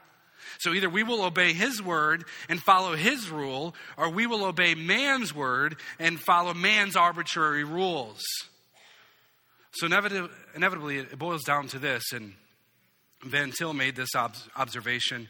So 0.59 0.73
either 0.73 0.89
we 0.89 1.03
will 1.03 1.23
obey 1.23 1.53
his 1.53 1.81
word 1.81 2.25
and 2.49 2.61
follow 2.61 2.95
his 2.95 3.29
rule, 3.29 3.75
or 3.97 4.09
we 4.09 4.27
will 4.27 4.43
obey 4.43 4.75
man's 4.75 5.33
word 5.33 5.77
and 5.99 6.19
follow 6.19 6.53
man's 6.53 6.95
arbitrary 6.95 7.63
rules. 7.63 8.21
So 9.73 9.85
inevitably, 9.85 10.97
it 10.97 11.17
boils 11.17 11.43
down 11.43 11.67
to 11.69 11.79
this, 11.79 12.03
and 12.13 12.33
Van 13.25 13.51
Til 13.51 13.73
made 13.73 13.95
this 13.95 14.15
observation. 14.15 15.27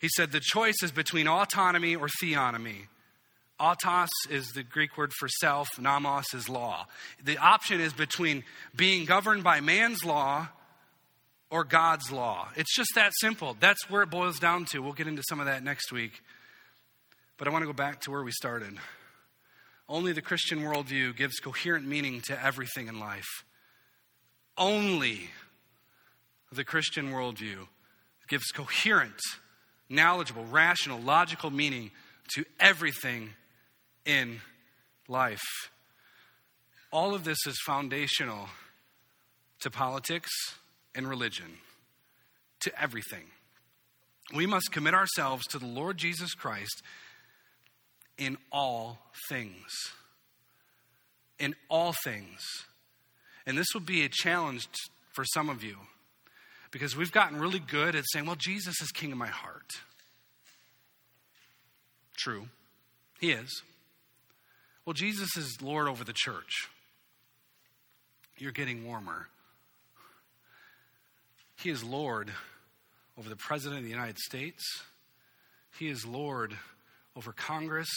He 0.00 0.08
said 0.16 0.32
the 0.32 0.40
choice 0.40 0.74
is 0.82 0.90
between 0.90 1.28
autonomy 1.28 1.96
or 1.96 2.08
theonomy. 2.22 2.88
Autos 3.60 4.08
is 4.28 4.48
the 4.48 4.64
Greek 4.64 4.96
word 4.98 5.12
for 5.18 5.28
self, 5.28 5.68
nomos 5.78 6.34
is 6.34 6.48
law. 6.48 6.86
The 7.24 7.38
option 7.38 7.80
is 7.80 7.92
between 7.92 8.42
being 8.74 9.04
governed 9.04 9.44
by 9.44 9.60
man's 9.60 10.04
law 10.04 10.48
or 11.50 11.62
God's 11.62 12.10
law. 12.10 12.48
It's 12.56 12.74
just 12.74 12.90
that 12.96 13.12
simple. 13.20 13.56
That's 13.60 13.88
where 13.88 14.02
it 14.02 14.10
boils 14.10 14.40
down 14.40 14.64
to. 14.72 14.80
We'll 14.80 14.94
get 14.94 15.06
into 15.06 15.22
some 15.28 15.38
of 15.38 15.46
that 15.46 15.62
next 15.62 15.92
week. 15.92 16.22
But 17.36 17.46
I 17.46 17.50
want 17.50 17.62
to 17.62 17.66
go 17.66 17.72
back 17.72 18.00
to 18.02 18.10
where 18.10 18.22
we 18.22 18.32
started. 18.32 18.76
Only 19.88 20.12
the 20.12 20.22
Christian 20.22 20.60
worldview 20.60 21.16
gives 21.16 21.38
coherent 21.38 21.86
meaning 21.86 22.22
to 22.22 22.44
everything 22.44 22.88
in 22.88 22.98
life. 22.98 23.28
Only 24.56 25.30
the 26.52 26.64
Christian 26.64 27.10
worldview 27.10 27.66
gives 28.28 28.50
coherent, 28.52 29.20
knowledgeable, 29.88 30.44
rational, 30.44 31.00
logical 31.00 31.50
meaning 31.50 31.90
to 32.34 32.44
everything 32.60 33.30
in 34.04 34.40
life. 35.08 35.42
All 36.90 37.14
of 37.14 37.24
this 37.24 37.38
is 37.46 37.58
foundational 37.64 38.48
to 39.60 39.70
politics 39.70 40.30
and 40.94 41.08
religion, 41.08 41.58
to 42.60 42.82
everything. 42.82 43.24
We 44.34 44.46
must 44.46 44.72
commit 44.72 44.94
ourselves 44.94 45.46
to 45.48 45.58
the 45.58 45.66
Lord 45.66 45.96
Jesus 45.96 46.34
Christ 46.34 46.82
in 48.18 48.36
all 48.50 48.98
things. 49.28 49.72
In 51.38 51.54
all 51.68 51.94
things. 52.04 52.40
And 53.46 53.58
this 53.58 53.68
will 53.74 53.80
be 53.80 54.04
a 54.04 54.08
challenge 54.08 54.68
for 55.12 55.24
some 55.24 55.48
of 55.48 55.62
you 55.62 55.76
because 56.72 56.96
we've 56.96 57.12
gotten 57.12 57.38
really 57.38 57.60
good 57.60 57.94
at 57.94 58.04
saying, 58.10 58.26
well, 58.26 58.34
Jesus 58.34 58.80
is 58.80 58.90
king 58.90 59.12
of 59.12 59.18
my 59.18 59.28
heart. 59.28 59.70
True, 62.16 62.48
he 63.20 63.30
is. 63.30 63.62
Well, 64.84 64.94
Jesus 64.94 65.36
is 65.36 65.58
Lord 65.62 65.86
over 65.86 66.02
the 66.02 66.12
church. 66.12 66.68
You're 68.38 68.50
getting 68.50 68.84
warmer. 68.84 69.28
He 71.60 71.70
is 71.70 71.84
Lord 71.84 72.32
over 73.16 73.28
the 73.28 73.36
President 73.36 73.78
of 73.78 73.84
the 73.84 73.90
United 73.90 74.18
States. 74.18 74.64
He 75.78 75.88
is 75.88 76.04
Lord 76.04 76.56
over 77.14 77.32
Congress. 77.32 77.90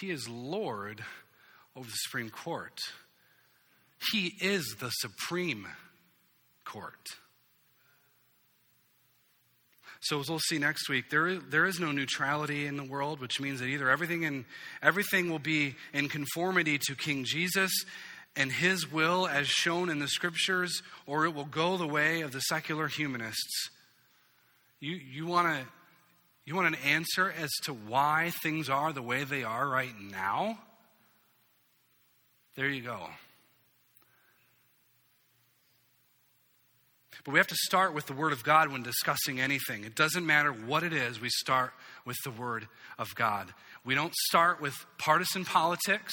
He 0.00 0.10
is 0.10 0.28
Lord 0.28 1.02
over 1.74 1.86
the 1.86 1.96
Supreme 1.96 2.30
Court. 2.30 2.78
He 4.12 4.34
is 4.40 4.76
the 4.78 4.90
Supreme 4.90 5.66
Court. 6.64 6.94
So 10.00 10.18
as 10.20 10.30
we'll 10.30 10.38
see 10.38 10.58
next 10.58 10.88
week, 10.88 11.10
there 11.10 11.28
is, 11.28 11.40
there 11.50 11.66
is 11.66 11.78
no 11.78 11.92
neutrality 11.92 12.66
in 12.66 12.76
the 12.76 12.84
world, 12.84 13.20
which 13.20 13.38
means 13.38 13.60
that 13.60 13.66
either 13.66 13.90
everything 13.90 14.24
and 14.24 14.46
everything 14.82 15.30
will 15.30 15.38
be 15.38 15.76
in 15.92 16.08
conformity 16.08 16.78
to 16.78 16.94
King 16.94 17.24
Jesus 17.24 17.70
and 18.34 18.50
his 18.50 18.90
will 18.90 19.26
as 19.26 19.46
shown 19.46 19.90
in 19.90 19.98
the 19.98 20.08
scriptures, 20.08 20.82
or 21.06 21.26
it 21.26 21.34
will 21.34 21.44
go 21.44 21.76
the 21.76 21.86
way 21.86 22.22
of 22.22 22.32
the 22.32 22.40
secular 22.40 22.86
humanists. 22.86 23.70
You, 24.80 24.96
you 24.96 25.26
want 25.26 25.48
to 25.48 25.66
you 26.46 26.56
want 26.56 26.68
an 26.68 26.80
answer 26.86 27.32
as 27.38 27.50
to 27.64 27.72
why 27.72 28.32
things 28.42 28.68
are 28.68 28.92
the 28.92 29.02
way 29.02 29.24
they 29.24 29.44
are 29.44 29.68
right 29.68 29.94
now? 30.00 30.58
There 32.56 32.68
you 32.68 32.82
go. 32.82 33.06
But 37.24 37.32
we 37.32 37.38
have 37.38 37.46
to 37.48 37.56
start 37.56 37.94
with 37.94 38.06
the 38.06 38.12
Word 38.12 38.32
of 38.32 38.42
God 38.42 38.72
when 38.72 38.82
discussing 38.82 39.40
anything. 39.40 39.84
It 39.84 39.94
doesn't 39.94 40.24
matter 40.24 40.52
what 40.52 40.82
it 40.82 40.92
is, 40.92 41.20
we 41.20 41.28
start 41.28 41.72
with 42.04 42.16
the 42.24 42.30
Word 42.30 42.66
of 42.98 43.14
God. 43.14 43.52
We 43.84 43.94
don't 43.94 44.14
start 44.28 44.60
with 44.60 44.74
partisan 44.98 45.44
politics. 45.44 46.12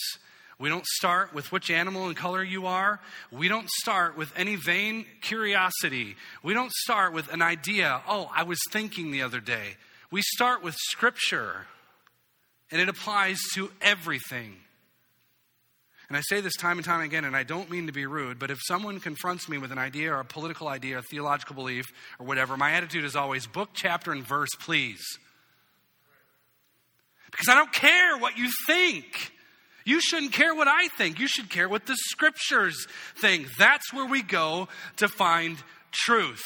We 0.60 0.70
don't 0.70 0.86
start 0.86 1.36
with 1.36 1.52
which 1.52 1.70
animal 1.70 2.08
and 2.08 2.16
color 2.16 2.44
you 2.44 2.66
are. 2.66 3.00
We 3.32 3.48
don't 3.48 3.70
start 3.70 4.18
with 4.18 4.34
any 4.36 4.56
vain 4.56 5.06
curiosity. 5.22 6.16
We 6.42 6.54
don't 6.56 6.72
start 6.72 7.14
with 7.14 7.32
an 7.32 7.44
idea, 7.44 8.02
oh, 8.08 8.30
I 8.36 8.44
was 8.44 8.60
thinking 8.72 9.12
the 9.12 9.22
other 9.22 9.40
day. 9.40 9.78
We 10.10 10.22
start 10.24 10.64
with 10.64 10.76
Scripture, 10.76 11.68
and 12.72 12.82
it 12.82 12.90
applies 12.90 13.40
to 13.54 13.70
everything. 13.82 14.56
And 16.08 16.16
I 16.16 16.22
say 16.22 16.40
this 16.40 16.56
time 16.56 16.78
and 16.78 16.86
time 16.86 17.02
again, 17.02 17.26
and 17.26 17.36
I 17.36 17.44
don't 17.44 17.70
mean 17.70 17.88
to 17.88 17.94
be 17.94 18.06
rude, 18.06 18.40
but 18.40 18.50
if 18.50 18.60
someone 18.66 19.00
confronts 19.00 19.50
me 19.50 19.58
with 19.58 19.74
an 19.74 19.78
idea 19.78 20.14
or 20.14 20.22
a 20.22 20.26
political 20.26 20.70
idea, 20.70 21.00
a 21.00 21.02
theological 21.02 21.56
belief, 21.56 21.86
or 22.18 22.26
whatever, 22.26 22.56
my 22.56 22.72
attitude 22.72 23.04
is 23.04 23.16
always 23.16 23.46
book, 23.46 23.70
chapter, 23.74 24.14
and 24.14 24.26
verse, 24.26 24.52
please. 24.60 25.04
Because 27.30 27.50
I 27.50 27.56
don't 27.56 27.74
care 27.74 28.18
what 28.18 28.38
you 28.38 28.50
think. 28.66 29.34
You 29.84 30.00
shouldn't 30.00 30.32
care 30.32 30.56
what 30.56 30.68
I 30.68 30.88
think. 30.98 31.20
You 31.20 31.28
should 31.28 31.50
care 31.50 31.68
what 31.68 31.86
the 31.86 31.96
scriptures 31.96 32.88
think. 33.22 33.48
That's 33.58 33.94
where 33.94 34.06
we 34.06 34.22
go 34.22 34.70
to 34.98 35.08
find 35.10 35.58
truth. 35.92 36.44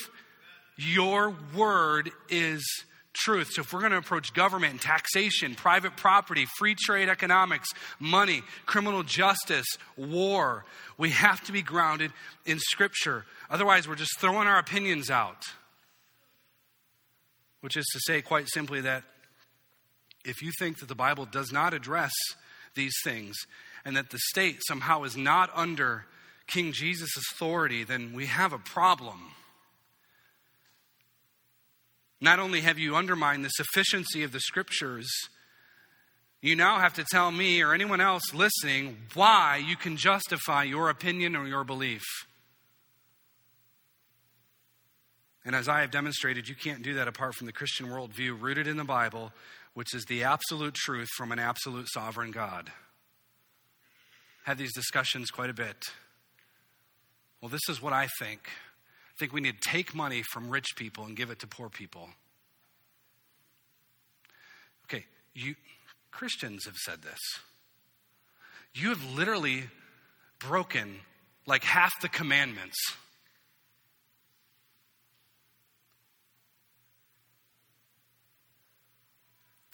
Your 0.78 1.36
word 1.56 2.12
is 2.30 2.64
truth. 3.14 3.50
So, 3.52 3.62
if 3.62 3.74
we're 3.74 3.80
going 3.80 3.92
to 3.92 3.98
approach 3.98 4.34
government 4.34 4.72
and 4.72 4.82
taxation, 4.82 5.56
private 5.56 5.98
property, 5.98 6.46
free 6.58 6.76
trade 6.76 7.10
economics, 7.10 7.70
money, 8.00 8.44
criminal 8.66 9.04
justice, 9.04 9.68
war, 9.98 10.66
we 10.98 11.12
have 11.12 11.44
to 11.46 11.52
be 11.52 11.62
grounded 11.62 12.12
in 12.46 12.60
Scripture. 12.60 13.26
Otherwise, 13.50 13.88
we're 13.88 13.96
just 13.96 14.20
throwing 14.20 14.48
our 14.48 14.60
opinions 14.60 15.10
out. 15.10 15.44
Which 17.62 17.78
is 17.78 17.86
to 17.94 18.00
say, 18.06 18.22
quite 18.22 18.48
simply, 18.50 18.82
that 18.82 19.04
if 20.26 20.42
you 20.42 20.52
think 20.60 20.80
that 20.80 20.88
the 20.88 20.96
Bible 20.96 21.26
does 21.26 21.52
not 21.52 21.74
address 21.74 22.12
these 22.76 22.94
things 23.04 23.36
and 23.86 23.96
that 23.98 24.10
the 24.10 24.20
state 24.30 24.60
somehow 24.68 25.04
is 25.04 25.18
not 25.18 25.50
under 25.56 26.06
King 26.48 26.72
Jesus' 26.72 27.12
authority, 27.34 27.84
then 27.84 28.14
we 28.14 28.26
have 28.26 28.54
a 28.54 28.58
problem. 28.58 29.34
Not 32.22 32.38
only 32.38 32.62
have 32.62 32.78
you 32.78 32.96
undermined 32.96 33.44
the 33.44 33.50
sufficiency 33.50 34.22
of 34.24 34.32
the 34.32 34.40
scriptures, 34.40 35.10
you 36.40 36.56
now 36.56 36.80
have 36.80 36.94
to 36.94 37.06
tell 37.12 37.32
me 37.32 37.62
or 37.62 37.74
anyone 37.74 38.00
else 38.00 38.34
listening 38.34 38.98
why 39.16 39.62
you 39.64 39.76
can 39.76 39.98
justify 39.98 40.64
your 40.64 40.90
opinion 40.90 41.36
or 41.36 41.48
your 41.48 41.64
belief. 41.64 42.04
And 45.44 45.56
as 45.56 45.68
I 45.68 45.82
have 45.82 45.90
demonstrated, 45.90 46.48
you 46.48 46.54
can't 46.54 46.84
do 46.84 46.94
that 46.94 47.08
apart 47.08 47.34
from 47.34 47.48
the 47.48 47.54
Christian 47.54 47.88
worldview 47.88 48.40
rooted 48.40 48.68
in 48.68 48.78
the 48.78 48.84
Bible, 48.84 49.32
which 49.74 49.96
is 49.96 50.06
the 50.06 50.24
absolute 50.24 50.76
truth 50.76 51.08
from 51.18 51.32
an 51.32 51.40
absolute 51.40 51.88
sovereign 51.90 52.30
God. 52.30 52.72
Had 54.44 54.60
these 54.60 54.74
discussions 54.74 55.32
quite 55.32 55.50
a 55.50 55.56
bit. 55.56 55.86
Well, 57.42 57.50
this 57.50 57.68
is 57.70 57.82
what 57.82 57.94
I 57.94 58.08
think. 58.20 58.42
Think 59.22 59.34
we 59.34 59.40
need 59.40 59.62
to 59.62 59.70
take 59.70 59.94
money 59.94 60.24
from 60.24 60.50
rich 60.50 60.76
people 60.76 61.06
and 61.06 61.16
give 61.16 61.30
it 61.30 61.38
to 61.38 61.46
poor 61.46 61.70
people. 61.70 62.10
Okay, 64.86 65.06
you 65.36 65.54
Christians 66.10 66.66
have 66.66 66.76
said 66.76 67.04
this. 67.04 67.20
You 68.74 68.90
have 68.90 69.04
literally 69.14 69.66
broken 70.40 71.02
like 71.46 71.64
half 71.64 71.92
the 72.02 72.10
commandments. 72.10 72.76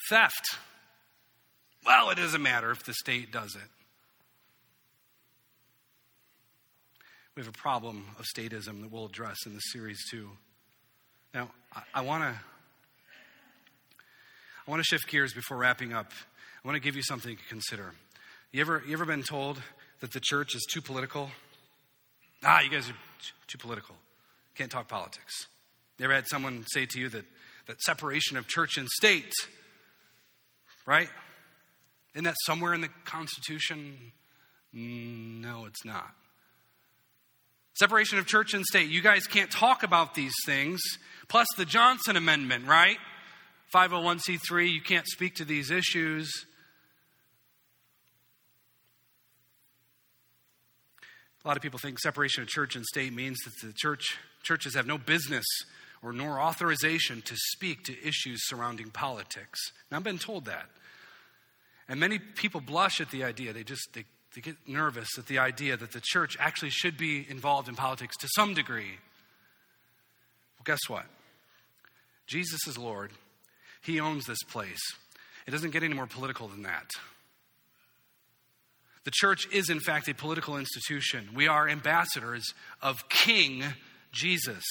Theft. 0.09 0.57
Well, 1.85 2.09
it 2.09 2.15
doesn't 2.15 2.41
matter 2.41 2.69
if 2.71 2.83
the 2.83 2.93
state 2.93 3.31
does 3.31 3.55
it. 3.55 3.76
We 7.37 7.43
have 7.43 7.53
a 7.53 7.57
problem 7.59 8.03
of 8.17 8.25
statism 8.25 8.81
that 8.81 8.91
we'll 8.91 9.05
address 9.05 9.37
in 9.45 9.53
this 9.53 9.71
series 9.71 10.03
too. 10.09 10.31
Now, 11.35 11.51
I 11.93 12.01
want 12.01 12.23
to 12.23 12.29
I 14.67 14.71
want 14.71 14.79
to 14.79 14.83
shift 14.83 15.07
gears 15.07 15.33
before 15.35 15.55
wrapping 15.55 15.93
up. 15.93 16.11
I 16.63 16.67
want 16.67 16.77
to 16.77 16.79
give 16.79 16.95
you 16.95 17.03
something 17.03 17.37
to 17.37 17.43
consider. 17.47 17.93
You 18.51 18.61
ever 18.61 18.81
you 18.87 18.93
ever 18.93 19.05
been 19.05 19.21
told 19.21 19.61
that 19.99 20.13
the 20.13 20.19
church 20.19 20.55
is 20.55 20.65
too 20.73 20.81
political? 20.81 21.29
Ah, 22.43 22.61
you 22.61 22.71
guys 22.71 22.89
are 22.89 22.95
too 23.45 23.59
political. 23.59 23.93
Can't 24.55 24.71
talk 24.71 24.87
politics. 24.87 25.45
You 25.99 26.05
ever 26.05 26.15
had 26.15 26.27
someone 26.27 26.65
say 26.73 26.87
to 26.87 26.99
you 26.99 27.07
that 27.09 27.25
that 27.67 27.79
separation 27.81 28.37
of 28.37 28.47
church 28.47 28.79
and 28.79 28.87
state, 28.89 29.31
right? 30.87 31.09
Isn't 32.15 32.23
that 32.23 32.37
somewhere 32.47 32.73
in 32.73 32.81
the 32.81 32.89
Constitution? 33.05 34.11
No, 34.73 35.65
it's 35.65 35.85
not. 35.85 36.15
Separation 37.79 38.17
of 38.17 38.25
church 38.25 38.55
and 38.55 38.65
state. 38.65 38.89
You 38.89 39.01
guys 39.01 39.27
can't 39.27 39.51
talk 39.51 39.83
about 39.83 40.15
these 40.15 40.33
things. 40.47 40.81
Plus 41.27 41.45
the 41.57 41.65
Johnson 41.65 42.15
Amendment, 42.15 42.65
right? 42.65 42.97
501c3, 43.71 44.71
you 44.71 44.81
can't 44.81 45.05
speak 45.07 45.35
to 45.35 45.45
these 45.45 45.69
issues. 45.69 46.45
A 51.45 51.47
lot 51.47 51.55
of 51.55 51.61
people 51.61 51.77
think 51.77 51.99
separation 51.99 52.41
of 52.41 52.49
church 52.49 52.75
and 52.75 52.83
state 52.83 53.13
means 53.13 53.37
that 53.45 53.53
the 53.61 53.73
church 53.75 54.17
churches 54.41 54.73
have 54.73 54.87
no 54.87 54.97
business 54.97 55.45
or 56.01 56.11
nor 56.11 56.39
authorization 56.39 57.21
to 57.21 57.35
speak 57.35 57.83
to 57.83 57.93
issues 58.05 58.47
surrounding 58.47 58.89
politics. 58.89 59.59
Now, 59.91 59.97
I've 59.97 60.03
been 60.03 60.17
told 60.17 60.45
that. 60.45 60.65
And 61.87 61.99
many 61.99 62.17
people 62.17 62.59
blush 62.59 62.99
at 63.01 63.11
the 63.11 63.23
idea. 63.23 63.53
They 63.53 63.63
just 63.63 63.87
they, 63.93 64.05
they 64.35 64.41
get 64.41 64.55
nervous 64.67 65.07
at 65.17 65.27
the 65.27 65.39
idea 65.39 65.77
that 65.77 65.91
the 65.91 66.01
church 66.01 66.37
actually 66.39 66.69
should 66.69 66.97
be 66.97 67.25
involved 67.29 67.67
in 67.67 67.75
politics 67.75 68.15
to 68.17 68.27
some 68.35 68.53
degree. 68.53 68.97
Well, 70.57 70.63
guess 70.65 70.79
what? 70.87 71.05
Jesus 72.27 72.67
is 72.67 72.77
Lord. 72.77 73.11
He 73.83 73.99
owns 73.99 74.25
this 74.25 74.43
place. 74.43 74.81
It 75.47 75.51
doesn't 75.51 75.71
get 75.71 75.83
any 75.83 75.93
more 75.93 76.07
political 76.07 76.47
than 76.47 76.63
that. 76.63 76.91
The 79.05 79.11
church 79.11 79.47
is, 79.53 79.69
in 79.69 79.79
fact, 79.79 80.09
a 80.09 80.13
political 80.13 80.57
institution. 80.57 81.29
We 81.33 81.47
are 81.47 81.69
ambassadors 81.69 82.43
of 82.81 83.07
King 83.07 83.63
Jesus. 84.11 84.65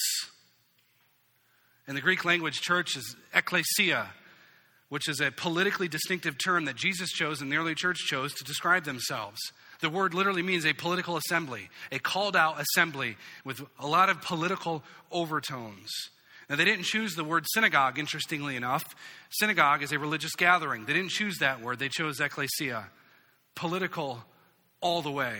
In 1.87 1.95
the 1.95 2.01
Greek 2.01 2.23
language, 2.23 2.61
church 2.61 2.95
is 2.95 3.15
ecclesia, 3.33 4.11
which 4.89 5.09
is 5.09 5.19
a 5.19 5.31
politically 5.31 5.87
distinctive 5.87 6.37
term 6.37 6.65
that 6.65 6.75
Jesus 6.75 7.09
chose 7.09 7.41
and 7.41 7.51
the 7.51 7.57
early 7.57 7.75
church 7.75 7.97
chose 7.97 8.33
to 8.33 8.43
describe 8.43 8.85
themselves. 8.85 9.39
The 9.81 9.89
word 9.89 10.13
literally 10.13 10.41
means 10.41 10.65
a 10.65 10.73
political 10.73 11.17
assembly, 11.17 11.69
a 11.91 11.99
called 11.99 12.35
out 12.35 12.59
assembly 12.59 13.17
with 13.43 13.61
a 13.79 13.87
lot 13.87 14.09
of 14.09 14.21
political 14.21 14.83
overtones. 15.11 15.91
Now, 16.49 16.55
they 16.55 16.65
didn't 16.65 16.85
choose 16.85 17.15
the 17.15 17.25
word 17.25 17.45
synagogue, 17.53 17.99
interestingly 17.99 18.55
enough. 18.55 18.83
Synagogue 19.29 19.83
is 19.83 19.91
a 19.91 19.99
religious 19.99 20.33
gathering. 20.35 20.85
They 20.85 20.93
didn't 20.93 21.11
choose 21.11 21.37
that 21.39 21.61
word, 21.61 21.79
they 21.79 21.89
chose 21.89 22.19
ecclesia, 22.21 22.87
political 23.55 24.23
all 24.79 25.01
the 25.01 25.11
way. 25.11 25.37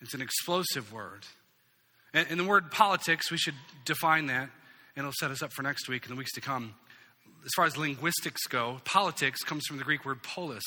It's 0.00 0.14
an 0.14 0.22
explosive 0.22 0.92
word. 0.92 1.24
And, 2.14 2.38
the 2.38 2.44
word 2.44 2.70
politics, 2.70 3.30
we 3.30 3.38
should 3.38 3.54
define 3.84 4.26
that, 4.26 4.50
and 4.96 5.04
it'll 5.04 5.12
set 5.18 5.30
us 5.30 5.42
up 5.42 5.52
for 5.52 5.62
next 5.62 5.88
week 5.88 6.04
and 6.04 6.12
the 6.12 6.18
weeks 6.18 6.32
to 6.32 6.40
come 6.40 6.74
as 7.44 7.50
far 7.56 7.64
as 7.64 7.76
linguistics 7.76 8.46
go, 8.46 8.80
politics 8.84 9.42
comes 9.42 9.64
from 9.66 9.78
the 9.78 9.84
Greek 9.84 10.04
word 10.04 10.22
polis, 10.22 10.64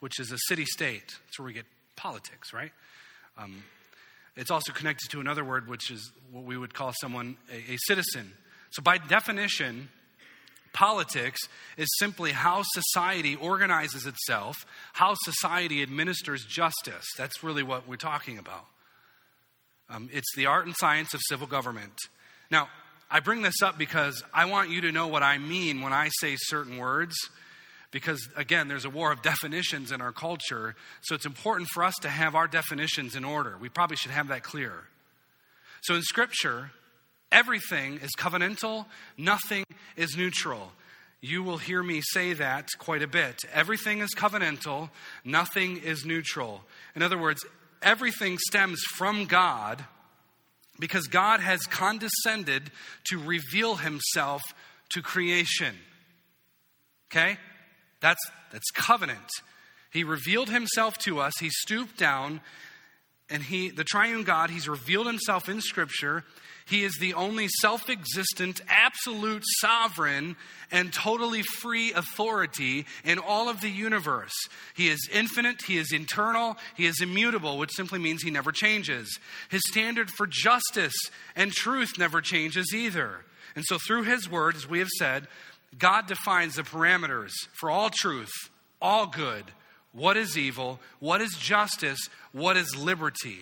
which 0.00 0.18
is 0.18 0.32
a 0.32 0.38
city 0.46 0.64
state. 0.64 1.06
That's 1.06 1.38
where 1.38 1.46
we 1.46 1.52
get 1.52 1.66
politics, 1.96 2.52
right? 2.52 2.72
Um, 3.38 3.62
it's 4.36 4.50
also 4.50 4.72
connected 4.72 5.10
to 5.10 5.20
another 5.20 5.44
word, 5.44 5.68
which 5.68 5.90
is 5.90 6.12
what 6.30 6.44
we 6.44 6.56
would 6.56 6.74
call 6.74 6.92
someone 7.00 7.36
a, 7.50 7.72
a 7.72 7.76
citizen. 7.86 8.32
So, 8.70 8.82
by 8.82 8.98
definition, 8.98 9.88
politics 10.72 11.40
is 11.78 11.88
simply 11.98 12.32
how 12.32 12.62
society 12.64 13.34
organizes 13.36 14.06
itself, 14.06 14.56
how 14.92 15.14
society 15.24 15.82
administers 15.82 16.44
justice. 16.44 17.06
That's 17.16 17.42
really 17.42 17.62
what 17.62 17.88
we're 17.88 17.96
talking 17.96 18.38
about. 18.38 18.66
Um, 19.88 20.10
it's 20.12 20.34
the 20.36 20.46
art 20.46 20.66
and 20.66 20.74
science 20.76 21.14
of 21.14 21.20
civil 21.28 21.46
government. 21.46 21.94
Now, 22.50 22.68
I 23.10 23.20
bring 23.20 23.42
this 23.42 23.62
up 23.62 23.78
because 23.78 24.22
I 24.34 24.46
want 24.46 24.70
you 24.70 24.82
to 24.82 24.92
know 24.92 25.06
what 25.06 25.22
I 25.22 25.38
mean 25.38 25.80
when 25.80 25.92
I 25.92 26.10
say 26.20 26.36
certain 26.36 26.76
words. 26.76 27.14
Because 27.92 28.28
again, 28.36 28.68
there's 28.68 28.84
a 28.84 28.90
war 28.90 29.12
of 29.12 29.22
definitions 29.22 29.92
in 29.92 30.00
our 30.00 30.12
culture. 30.12 30.74
So 31.02 31.14
it's 31.14 31.24
important 31.24 31.68
for 31.70 31.84
us 31.84 31.94
to 32.02 32.08
have 32.08 32.34
our 32.34 32.48
definitions 32.48 33.14
in 33.14 33.24
order. 33.24 33.56
We 33.58 33.68
probably 33.68 33.96
should 33.96 34.10
have 34.10 34.28
that 34.28 34.42
clear. 34.42 34.72
So 35.82 35.94
in 35.94 36.02
Scripture, 36.02 36.72
everything 37.30 38.00
is 38.02 38.10
covenantal, 38.18 38.86
nothing 39.16 39.64
is 39.96 40.16
neutral. 40.16 40.72
You 41.20 41.42
will 41.42 41.58
hear 41.58 41.82
me 41.82 42.00
say 42.02 42.32
that 42.34 42.68
quite 42.78 43.02
a 43.02 43.08
bit. 43.08 43.42
Everything 43.52 44.00
is 44.00 44.10
covenantal, 44.14 44.90
nothing 45.24 45.78
is 45.78 46.04
neutral. 46.04 46.62
In 46.94 47.02
other 47.02 47.16
words, 47.16 47.44
everything 47.82 48.36
stems 48.38 48.80
from 48.96 49.26
God 49.26 49.84
because 50.78 51.06
God 51.06 51.40
has 51.40 51.60
condescended 51.62 52.70
to 53.04 53.18
reveal 53.18 53.76
himself 53.76 54.42
to 54.90 55.02
creation. 55.02 55.74
Okay? 57.10 57.38
That's, 58.00 58.20
that's 58.52 58.70
covenant. 58.72 59.30
He 59.92 60.04
revealed 60.04 60.50
himself 60.50 60.98
to 60.98 61.20
us. 61.20 61.32
He 61.40 61.50
stooped 61.50 61.96
down 61.96 62.40
and 63.28 63.42
he, 63.42 63.70
the 63.70 63.84
triune 63.84 64.22
God, 64.22 64.50
he's 64.50 64.68
revealed 64.68 65.06
himself 65.06 65.48
in 65.48 65.60
Scripture. 65.60 66.24
He 66.66 66.84
is 66.84 66.96
the 66.98 67.14
only 67.14 67.48
self 67.60 67.88
existent, 67.88 68.60
absolute 68.68 69.42
sovereign, 69.60 70.36
and 70.70 70.92
totally 70.92 71.42
free 71.42 71.92
authority 71.92 72.86
in 73.04 73.18
all 73.18 73.48
of 73.48 73.60
the 73.60 73.70
universe. 73.70 74.34
He 74.74 74.88
is 74.88 75.08
infinite, 75.12 75.62
he 75.62 75.76
is 75.76 75.92
eternal, 75.92 76.56
he 76.76 76.86
is 76.86 77.00
immutable, 77.00 77.58
which 77.58 77.72
simply 77.72 77.98
means 77.98 78.22
he 78.22 78.30
never 78.30 78.52
changes. 78.52 79.18
His 79.48 79.62
standard 79.68 80.10
for 80.10 80.26
justice 80.26 80.96
and 81.34 81.52
truth 81.52 81.98
never 81.98 82.20
changes 82.20 82.72
either. 82.74 83.24
And 83.54 83.64
so, 83.64 83.78
through 83.78 84.02
his 84.04 84.30
word, 84.30 84.54
as 84.54 84.68
we 84.68 84.80
have 84.80 84.90
said, 84.98 85.26
God 85.78 86.06
defines 86.06 86.56
the 86.56 86.62
parameters 86.62 87.32
for 87.58 87.70
all 87.70 87.90
truth, 87.90 88.32
all 88.80 89.06
good, 89.06 89.44
what 89.96 90.16
is 90.16 90.36
evil, 90.36 90.78
what 91.00 91.20
is 91.20 91.32
justice, 91.32 91.98
what 92.32 92.56
is 92.56 92.76
liberty. 92.76 93.38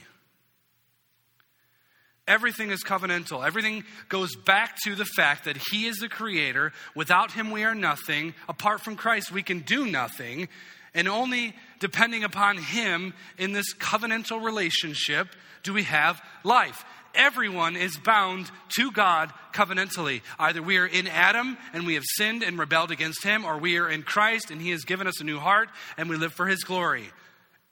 Everything 2.26 2.70
is 2.70 2.82
covenantal. 2.82 3.46
Everything 3.46 3.84
goes 4.08 4.34
back 4.34 4.76
to 4.84 4.94
the 4.94 5.04
fact 5.04 5.44
that 5.44 5.58
He 5.70 5.86
is 5.86 5.98
the 5.98 6.08
Creator. 6.08 6.72
Without 6.94 7.32
Him, 7.32 7.50
we 7.50 7.64
are 7.64 7.74
nothing. 7.74 8.34
Apart 8.48 8.80
from 8.80 8.96
Christ, 8.96 9.30
we 9.30 9.42
can 9.42 9.60
do 9.60 9.86
nothing. 9.86 10.48
And 10.94 11.06
only 11.06 11.54
depending 11.80 12.24
upon 12.24 12.56
Him 12.56 13.12
in 13.36 13.52
this 13.52 13.74
covenantal 13.74 14.42
relationship 14.42 15.28
do 15.64 15.74
we 15.74 15.82
have 15.82 16.22
life 16.44 16.84
everyone 17.14 17.76
is 17.76 17.96
bound 17.96 18.50
to 18.76 18.90
God 18.90 19.32
covenantally. 19.52 20.22
Either 20.38 20.62
we 20.62 20.78
are 20.78 20.86
in 20.86 21.06
Adam 21.06 21.56
and 21.72 21.86
we 21.86 21.94
have 21.94 22.04
sinned 22.04 22.42
and 22.42 22.58
rebelled 22.58 22.90
against 22.90 23.24
him, 23.24 23.44
or 23.44 23.58
we 23.58 23.78
are 23.78 23.88
in 23.88 24.02
Christ 24.02 24.50
and 24.50 24.60
he 24.60 24.70
has 24.70 24.84
given 24.84 25.06
us 25.06 25.20
a 25.20 25.24
new 25.24 25.38
heart 25.38 25.68
and 25.96 26.08
we 26.08 26.16
live 26.16 26.32
for 26.32 26.46
his 26.46 26.64
glory. 26.64 27.06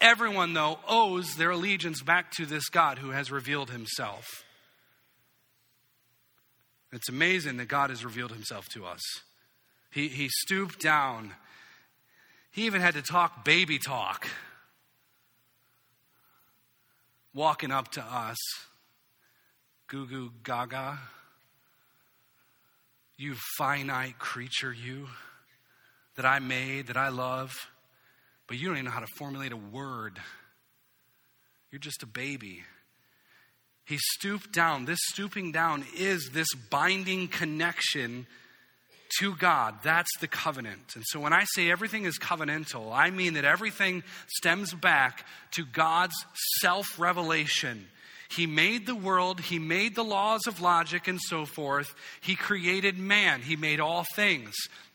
Everyone, 0.00 0.52
though, 0.52 0.78
owes 0.88 1.36
their 1.36 1.50
allegiance 1.50 2.02
back 2.02 2.32
to 2.32 2.46
this 2.46 2.68
God 2.68 2.98
who 2.98 3.10
has 3.10 3.30
revealed 3.30 3.70
himself. 3.70 4.26
It's 6.92 7.08
amazing 7.08 7.56
that 7.58 7.68
God 7.68 7.90
has 7.90 8.04
revealed 8.04 8.32
himself 8.32 8.68
to 8.70 8.84
us. 8.84 9.00
He, 9.90 10.08
he 10.08 10.28
stooped 10.28 10.80
down. 10.80 11.32
He 12.50 12.66
even 12.66 12.80
had 12.80 12.94
to 12.94 13.02
talk 13.02 13.44
baby 13.44 13.78
talk, 13.78 14.26
walking 17.32 17.70
up 17.70 17.92
to 17.92 18.02
us 18.02 18.36
goo 19.92 20.06
goo 20.06 20.30
gaga. 20.42 20.98
You 23.18 23.34
finite 23.58 24.18
creature, 24.18 24.72
you 24.72 25.06
that 26.16 26.24
I 26.24 26.38
made, 26.38 26.86
that 26.86 26.96
I 26.96 27.10
love, 27.10 27.52
but 28.48 28.58
you 28.58 28.68
don't 28.68 28.76
even 28.76 28.86
know 28.86 28.90
how 28.90 29.00
to 29.00 29.14
formulate 29.18 29.52
a 29.52 29.56
word. 29.56 30.18
You're 31.70 31.78
just 31.78 32.02
a 32.02 32.06
baby. 32.06 32.62
He 33.84 33.98
stooped 34.14 34.50
down. 34.50 34.86
This 34.86 34.98
stooping 35.10 35.52
down 35.52 35.84
is 35.98 36.30
this 36.32 36.48
binding 36.70 37.28
connection 37.28 38.26
to 39.18 39.36
God. 39.36 39.74
That's 39.82 40.10
the 40.20 40.28
covenant. 40.28 40.92
And 40.94 41.04
so 41.08 41.20
when 41.20 41.34
I 41.34 41.44
say 41.54 41.70
everything 41.70 42.06
is 42.06 42.18
covenantal, 42.18 42.92
I 42.94 43.10
mean 43.10 43.34
that 43.34 43.44
everything 43.44 44.04
stems 44.26 44.72
back 44.72 45.26
to 45.52 45.66
God's 45.66 46.14
self 46.60 46.98
revelation. 46.98 47.88
He 48.36 48.46
made 48.46 48.86
the 48.86 48.94
world, 48.94 49.40
He 49.40 49.58
made 49.58 49.94
the 49.94 50.04
laws 50.04 50.46
of 50.46 50.60
logic 50.60 51.08
and 51.08 51.20
so 51.20 51.44
forth. 51.44 51.94
He 52.20 52.34
created 52.34 52.98
man, 52.98 53.42
He 53.42 53.56
made 53.56 53.80
all 53.80 54.04
things. 54.14 54.54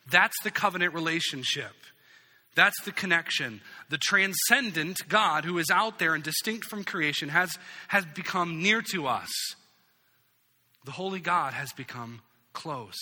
That's 0.09 0.35
the 0.43 0.51
covenant 0.51 0.93
relationship. 0.93 1.73
That's 2.55 2.81
the 2.85 2.91
connection. 2.91 3.61
The 3.89 3.99
transcendent 3.99 5.07
God 5.07 5.45
who 5.45 5.59
is 5.59 5.69
out 5.69 5.99
there 5.99 6.15
and 6.15 6.23
distinct 6.23 6.65
from 6.65 6.83
creation 6.83 7.29
has, 7.29 7.55
has 7.87 8.03
become 8.15 8.63
near 8.63 8.81
to 8.93 9.05
us. 9.05 9.29
The 10.85 10.91
holy 10.91 11.19
God 11.19 11.53
has 11.53 11.71
become 11.73 12.21
close. 12.53 12.97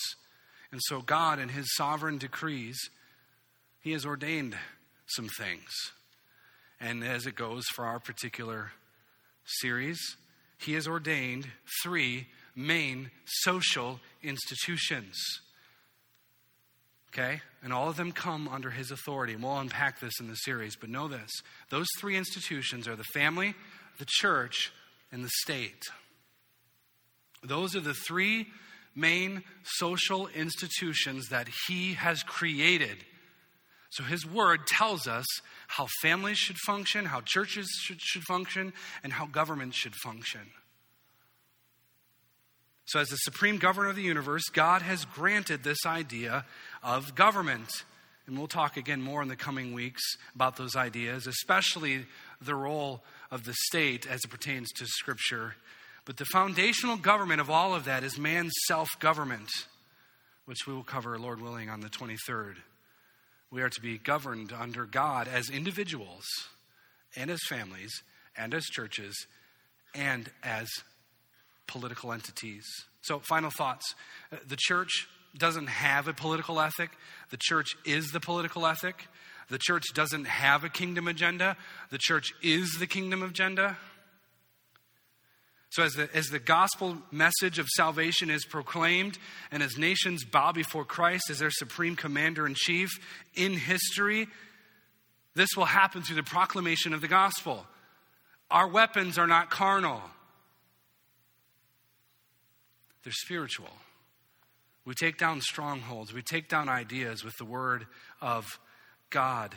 And 0.72 0.80
so, 0.84 1.00
God, 1.00 1.38
in 1.38 1.48
His 1.48 1.74
sovereign 1.74 2.18
decrees, 2.18 2.76
He 3.80 3.92
has 3.92 4.04
ordained 4.04 4.56
some 5.06 5.28
things. 5.38 5.70
And 6.78 7.02
as 7.02 7.26
it 7.26 7.34
goes 7.36 7.64
for 7.74 7.86
our 7.86 7.98
particular 7.98 8.72
series, 9.46 9.98
He 10.58 10.74
has 10.74 10.86
ordained 10.86 11.46
three 11.82 12.26
main 12.54 13.10
social 13.24 14.00
institutions. 14.22 15.16
Okay? 17.12 17.40
And 17.62 17.72
all 17.72 17.88
of 17.88 17.96
them 17.96 18.12
come 18.12 18.48
under 18.48 18.70
his 18.70 18.90
authority. 18.90 19.34
And 19.34 19.42
we'll 19.42 19.58
unpack 19.58 20.00
this 20.00 20.20
in 20.20 20.28
the 20.28 20.34
series, 20.34 20.76
but 20.76 20.90
know 20.90 21.08
this 21.08 21.30
those 21.70 21.86
three 21.98 22.16
institutions 22.16 22.88
are 22.88 22.96
the 22.96 23.04
family, 23.14 23.54
the 23.98 24.06
church, 24.06 24.72
and 25.12 25.24
the 25.24 25.30
state. 25.42 25.82
Those 27.42 27.76
are 27.76 27.80
the 27.80 27.94
three 27.94 28.46
main 28.94 29.42
social 29.62 30.26
institutions 30.28 31.28
that 31.28 31.48
he 31.68 31.94
has 31.94 32.22
created. 32.22 32.96
So 33.90 34.02
his 34.02 34.26
word 34.26 34.66
tells 34.66 35.06
us 35.06 35.26
how 35.68 35.86
families 36.02 36.38
should 36.38 36.58
function, 36.58 37.06
how 37.06 37.20
churches 37.20 37.68
should, 37.82 38.00
should 38.00 38.22
function, 38.22 38.72
and 39.02 39.12
how 39.12 39.26
governments 39.26 39.76
should 39.76 39.94
function. 39.94 40.42
So, 42.86 43.00
as 43.00 43.08
the 43.08 43.16
supreme 43.16 43.58
governor 43.58 43.88
of 43.88 43.96
the 43.96 44.02
universe, 44.02 44.44
God 44.52 44.80
has 44.82 45.04
granted 45.04 45.64
this 45.64 45.84
idea 45.84 46.44
of 46.84 47.16
government. 47.16 47.68
And 48.26 48.38
we'll 48.38 48.46
talk 48.46 48.76
again 48.76 49.00
more 49.00 49.22
in 49.22 49.28
the 49.28 49.36
coming 49.36 49.72
weeks 49.72 50.02
about 50.34 50.56
those 50.56 50.76
ideas, 50.76 51.26
especially 51.26 52.06
the 52.40 52.54
role 52.54 53.02
of 53.30 53.44
the 53.44 53.54
state 53.66 54.06
as 54.06 54.24
it 54.24 54.28
pertains 54.28 54.68
to 54.76 54.86
Scripture. 54.86 55.54
But 56.04 56.16
the 56.16 56.24
foundational 56.26 56.96
government 56.96 57.40
of 57.40 57.50
all 57.50 57.74
of 57.74 57.84
that 57.86 58.04
is 58.04 58.18
man's 58.18 58.52
self 58.66 58.88
government, 59.00 59.50
which 60.44 60.66
we 60.66 60.72
will 60.72 60.84
cover, 60.84 61.18
Lord 61.18 61.40
willing, 61.40 61.68
on 61.68 61.80
the 61.80 61.88
23rd. 61.88 62.56
We 63.50 63.62
are 63.62 63.68
to 63.68 63.80
be 63.80 63.98
governed 63.98 64.52
under 64.52 64.86
God 64.86 65.28
as 65.28 65.48
individuals 65.48 66.24
and 67.14 67.30
as 67.30 67.40
families 67.48 68.02
and 68.36 68.52
as 68.54 68.64
churches 68.64 69.26
and 69.94 70.30
as 70.42 70.68
political 71.66 72.12
entities. 72.12 72.64
So, 73.02 73.20
final 73.20 73.50
thoughts. 73.50 73.94
Uh, 74.32 74.36
the 74.46 74.56
church 74.58 75.06
doesn't 75.38 75.68
have 75.68 76.08
a 76.08 76.12
political 76.12 76.60
ethic, 76.60 76.90
the 77.30 77.38
church 77.40 77.68
is 77.84 78.10
the 78.10 78.20
political 78.20 78.66
ethic. 78.66 79.06
The 79.48 79.58
church 79.58 79.84
doesn't 79.94 80.24
have 80.24 80.64
a 80.64 80.68
kingdom 80.68 81.06
agenda, 81.06 81.56
the 81.90 81.98
church 81.98 82.34
is 82.42 82.78
the 82.80 82.86
kingdom 82.86 83.22
agenda. 83.22 83.76
So, 85.76 85.82
as 85.82 85.92
the, 85.92 86.08
as 86.16 86.28
the 86.28 86.38
gospel 86.38 86.96
message 87.12 87.58
of 87.58 87.68
salvation 87.76 88.30
is 88.30 88.46
proclaimed, 88.46 89.18
and 89.52 89.62
as 89.62 89.76
nations 89.76 90.24
bow 90.24 90.52
before 90.52 90.86
Christ 90.86 91.28
as 91.28 91.40
their 91.40 91.50
supreme 91.50 91.96
commander 91.96 92.46
in 92.46 92.54
chief 92.56 92.88
in 93.34 93.52
history, 93.52 94.26
this 95.34 95.50
will 95.54 95.66
happen 95.66 96.00
through 96.00 96.16
the 96.16 96.22
proclamation 96.22 96.94
of 96.94 97.02
the 97.02 97.08
gospel. 97.08 97.66
Our 98.50 98.68
weapons 98.68 99.18
are 99.18 99.26
not 99.26 99.50
carnal, 99.50 100.00
they're 103.04 103.12
spiritual. 103.12 103.68
We 104.86 104.94
take 104.94 105.18
down 105.18 105.42
strongholds, 105.42 106.14
we 106.14 106.22
take 106.22 106.48
down 106.48 106.70
ideas 106.70 107.22
with 107.22 107.34
the 107.36 107.44
word 107.44 107.86
of 108.22 108.46
God 109.10 109.54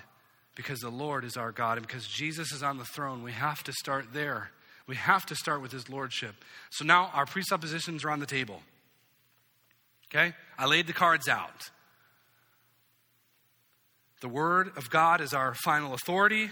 because 0.53 0.81
the 0.81 0.89
Lord 0.89 1.23
is 1.23 1.37
our 1.37 1.53
God 1.53 1.77
and 1.77 1.87
because 1.87 2.05
Jesus 2.05 2.51
is 2.51 2.61
on 2.61 2.77
the 2.77 2.83
throne. 2.83 3.23
We 3.23 3.31
have 3.31 3.63
to 3.63 3.71
start 3.71 4.07
there. 4.11 4.51
We 4.89 4.95
have 4.95 5.23
to 5.27 5.35
start 5.35 5.61
with 5.61 5.71
his 5.71 5.87
lordship. 5.87 6.33
So 6.71 6.83
now 6.83 7.11
our 7.13 7.27
presuppositions 7.27 8.03
are 8.03 8.09
on 8.09 8.19
the 8.19 8.25
table. 8.25 8.63
Okay? 10.09 10.33
I 10.57 10.65
laid 10.65 10.87
the 10.87 10.93
cards 10.93 11.29
out. 11.29 11.69
The 14.21 14.29
Word 14.29 14.71
of 14.77 14.89
God 14.89 15.21
is 15.21 15.31
our 15.31 15.53
final 15.53 15.93
authority. 15.93 16.49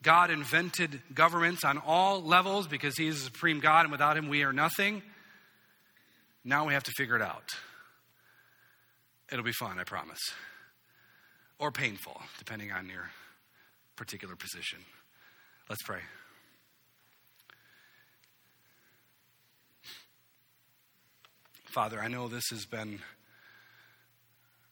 God 0.00 0.30
invented 0.30 1.02
governments 1.12 1.64
on 1.64 1.78
all 1.78 2.22
levels 2.22 2.68
because 2.68 2.96
He 2.96 3.08
is 3.08 3.16
the 3.18 3.24
supreme 3.24 3.58
God, 3.58 3.80
and 3.80 3.90
without 3.90 4.16
Him, 4.16 4.28
we 4.28 4.44
are 4.44 4.52
nothing. 4.52 5.02
Now 6.44 6.68
we 6.68 6.72
have 6.72 6.84
to 6.84 6.92
figure 6.96 7.16
it 7.16 7.22
out. 7.22 7.56
It'll 9.32 9.44
be 9.44 9.50
fun, 9.50 9.80
I 9.80 9.82
promise. 9.82 10.20
Or 11.58 11.72
painful, 11.72 12.22
depending 12.38 12.70
on 12.70 12.88
your 12.88 13.10
particular 13.96 14.36
position. 14.36 14.78
Let's 15.68 15.82
pray. 15.82 16.02
Father, 21.76 22.00
I 22.00 22.08
know 22.08 22.26
this 22.26 22.48
has 22.52 22.64
been 22.64 23.00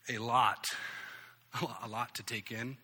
a 0.08 0.16
lot, 0.16 0.64
a 1.82 1.86
lot 1.86 2.14
to 2.14 2.22
take 2.22 2.50
in. 2.50 2.78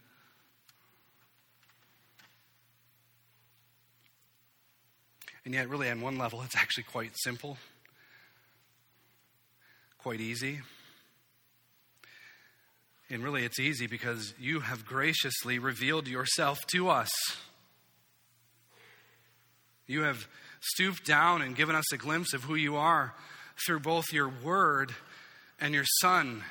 And 5.47 5.55
yet, 5.55 5.71
really, 5.71 5.89
on 5.89 6.03
one 6.03 6.19
level, 6.19 6.43
it's 6.43 6.55
actually 6.55 6.83
quite 6.83 7.13
simple, 7.15 7.57
quite 9.97 10.21
easy. 10.21 10.61
And 13.09 13.25
really, 13.25 13.47
it's 13.47 13.59
easy 13.59 13.87
because 13.87 14.35
you 14.39 14.61
have 14.61 14.85
graciously 14.85 15.59
revealed 15.59 16.07
yourself 16.07 16.67
to 16.73 16.91
us. 16.91 17.11
You 19.87 20.03
have 20.03 20.29
stooped 20.61 21.07
down 21.07 21.41
and 21.41 21.57
given 21.57 21.75
us 21.75 21.91
a 21.91 21.97
glimpse 21.97 22.35
of 22.35 22.45
who 22.45 22.55
you 22.55 22.77
are 22.77 23.15
through 23.67 23.81
both 23.81 24.13
your 24.13 24.29
word 24.43 24.93
and 25.61 25.75
your 25.75 25.85
Son. 26.01 26.43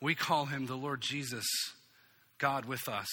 We 0.00 0.14
call 0.14 0.46
him 0.46 0.66
the 0.66 0.76
Lord 0.76 1.00
Jesus, 1.00 1.46
God 2.38 2.64
with 2.64 2.88
us. 2.88 3.08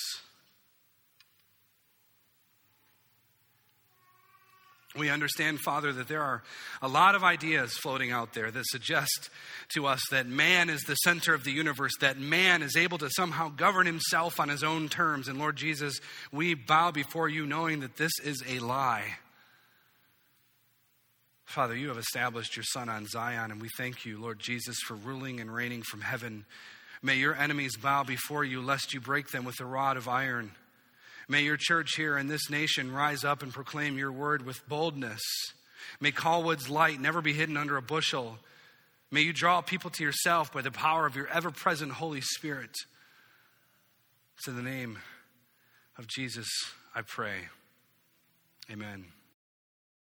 We 4.97 5.09
understand, 5.09 5.59
Father, 5.59 5.91
that 5.91 6.07
there 6.07 6.21
are 6.21 6.41
a 6.81 6.87
lot 6.87 7.15
of 7.15 7.23
ideas 7.23 7.73
floating 7.73 8.11
out 8.11 8.33
there 8.33 8.49
that 8.49 8.63
suggest 8.67 9.29
to 9.73 9.87
us 9.87 10.01
that 10.11 10.25
man 10.25 10.69
is 10.69 10.81
the 10.83 10.95
center 10.95 11.33
of 11.33 11.43
the 11.43 11.51
universe, 11.51 11.91
that 11.99 12.17
man 12.17 12.61
is 12.61 12.77
able 12.77 12.97
to 12.99 13.09
somehow 13.09 13.49
govern 13.49 13.87
himself 13.87 14.39
on 14.39 14.47
his 14.47 14.63
own 14.63 14.87
terms. 14.87 15.27
And 15.27 15.37
Lord 15.37 15.57
Jesus, 15.57 15.99
we 16.31 16.53
bow 16.53 16.91
before 16.91 17.27
you 17.27 17.45
knowing 17.45 17.81
that 17.81 17.97
this 17.97 18.13
is 18.23 18.41
a 18.47 18.59
lie. 18.59 19.17
Father, 21.45 21.75
you 21.75 21.89
have 21.89 21.97
established 21.97 22.55
your 22.55 22.63
Son 22.63 22.89
on 22.89 23.05
Zion, 23.05 23.51
and 23.51 23.61
we 23.61 23.69
thank 23.77 24.05
you, 24.05 24.19
Lord 24.19 24.39
Jesus, 24.39 24.77
for 24.85 24.95
ruling 24.95 25.39
and 25.39 25.53
reigning 25.53 25.83
from 25.83 26.01
heaven. 26.01 26.45
May 27.01 27.15
your 27.15 27.35
enemies 27.35 27.77
bow 27.77 28.03
before 28.03 28.43
you, 28.43 28.61
lest 28.61 28.93
you 28.93 28.99
break 28.99 29.29
them 29.29 29.45
with 29.45 29.59
a 29.59 29.65
rod 29.65 29.95
of 29.95 30.07
iron. 30.07 30.51
May 31.29 31.43
your 31.43 31.57
church 31.57 31.95
here 31.95 32.17
in 32.17 32.27
this 32.27 32.49
nation 32.49 32.91
rise 32.91 33.23
up 33.23 33.41
and 33.41 33.53
proclaim 33.53 33.97
your 33.97 34.11
word 34.11 34.45
with 34.45 34.67
boldness. 34.67 35.21
May 35.99 36.11
Colwood's 36.11 36.69
light 36.69 36.99
never 36.99 37.21
be 37.21 37.33
hidden 37.33 37.57
under 37.57 37.77
a 37.77 37.81
bushel. 37.81 38.37
May 39.11 39.21
you 39.21 39.33
draw 39.33 39.61
people 39.61 39.91
to 39.91 40.03
yourself 40.03 40.51
by 40.51 40.61
the 40.61 40.71
power 40.71 41.05
of 41.05 41.15
your 41.15 41.27
ever 41.27 41.51
present 41.51 41.91
Holy 41.91 42.21
Spirit. 42.21 42.75
It's 44.37 44.47
in 44.47 44.55
the 44.55 44.61
name 44.61 44.99
of 45.97 46.07
Jesus 46.07 46.47
I 46.93 47.01
pray. 47.01 47.35
Amen. 48.71 49.05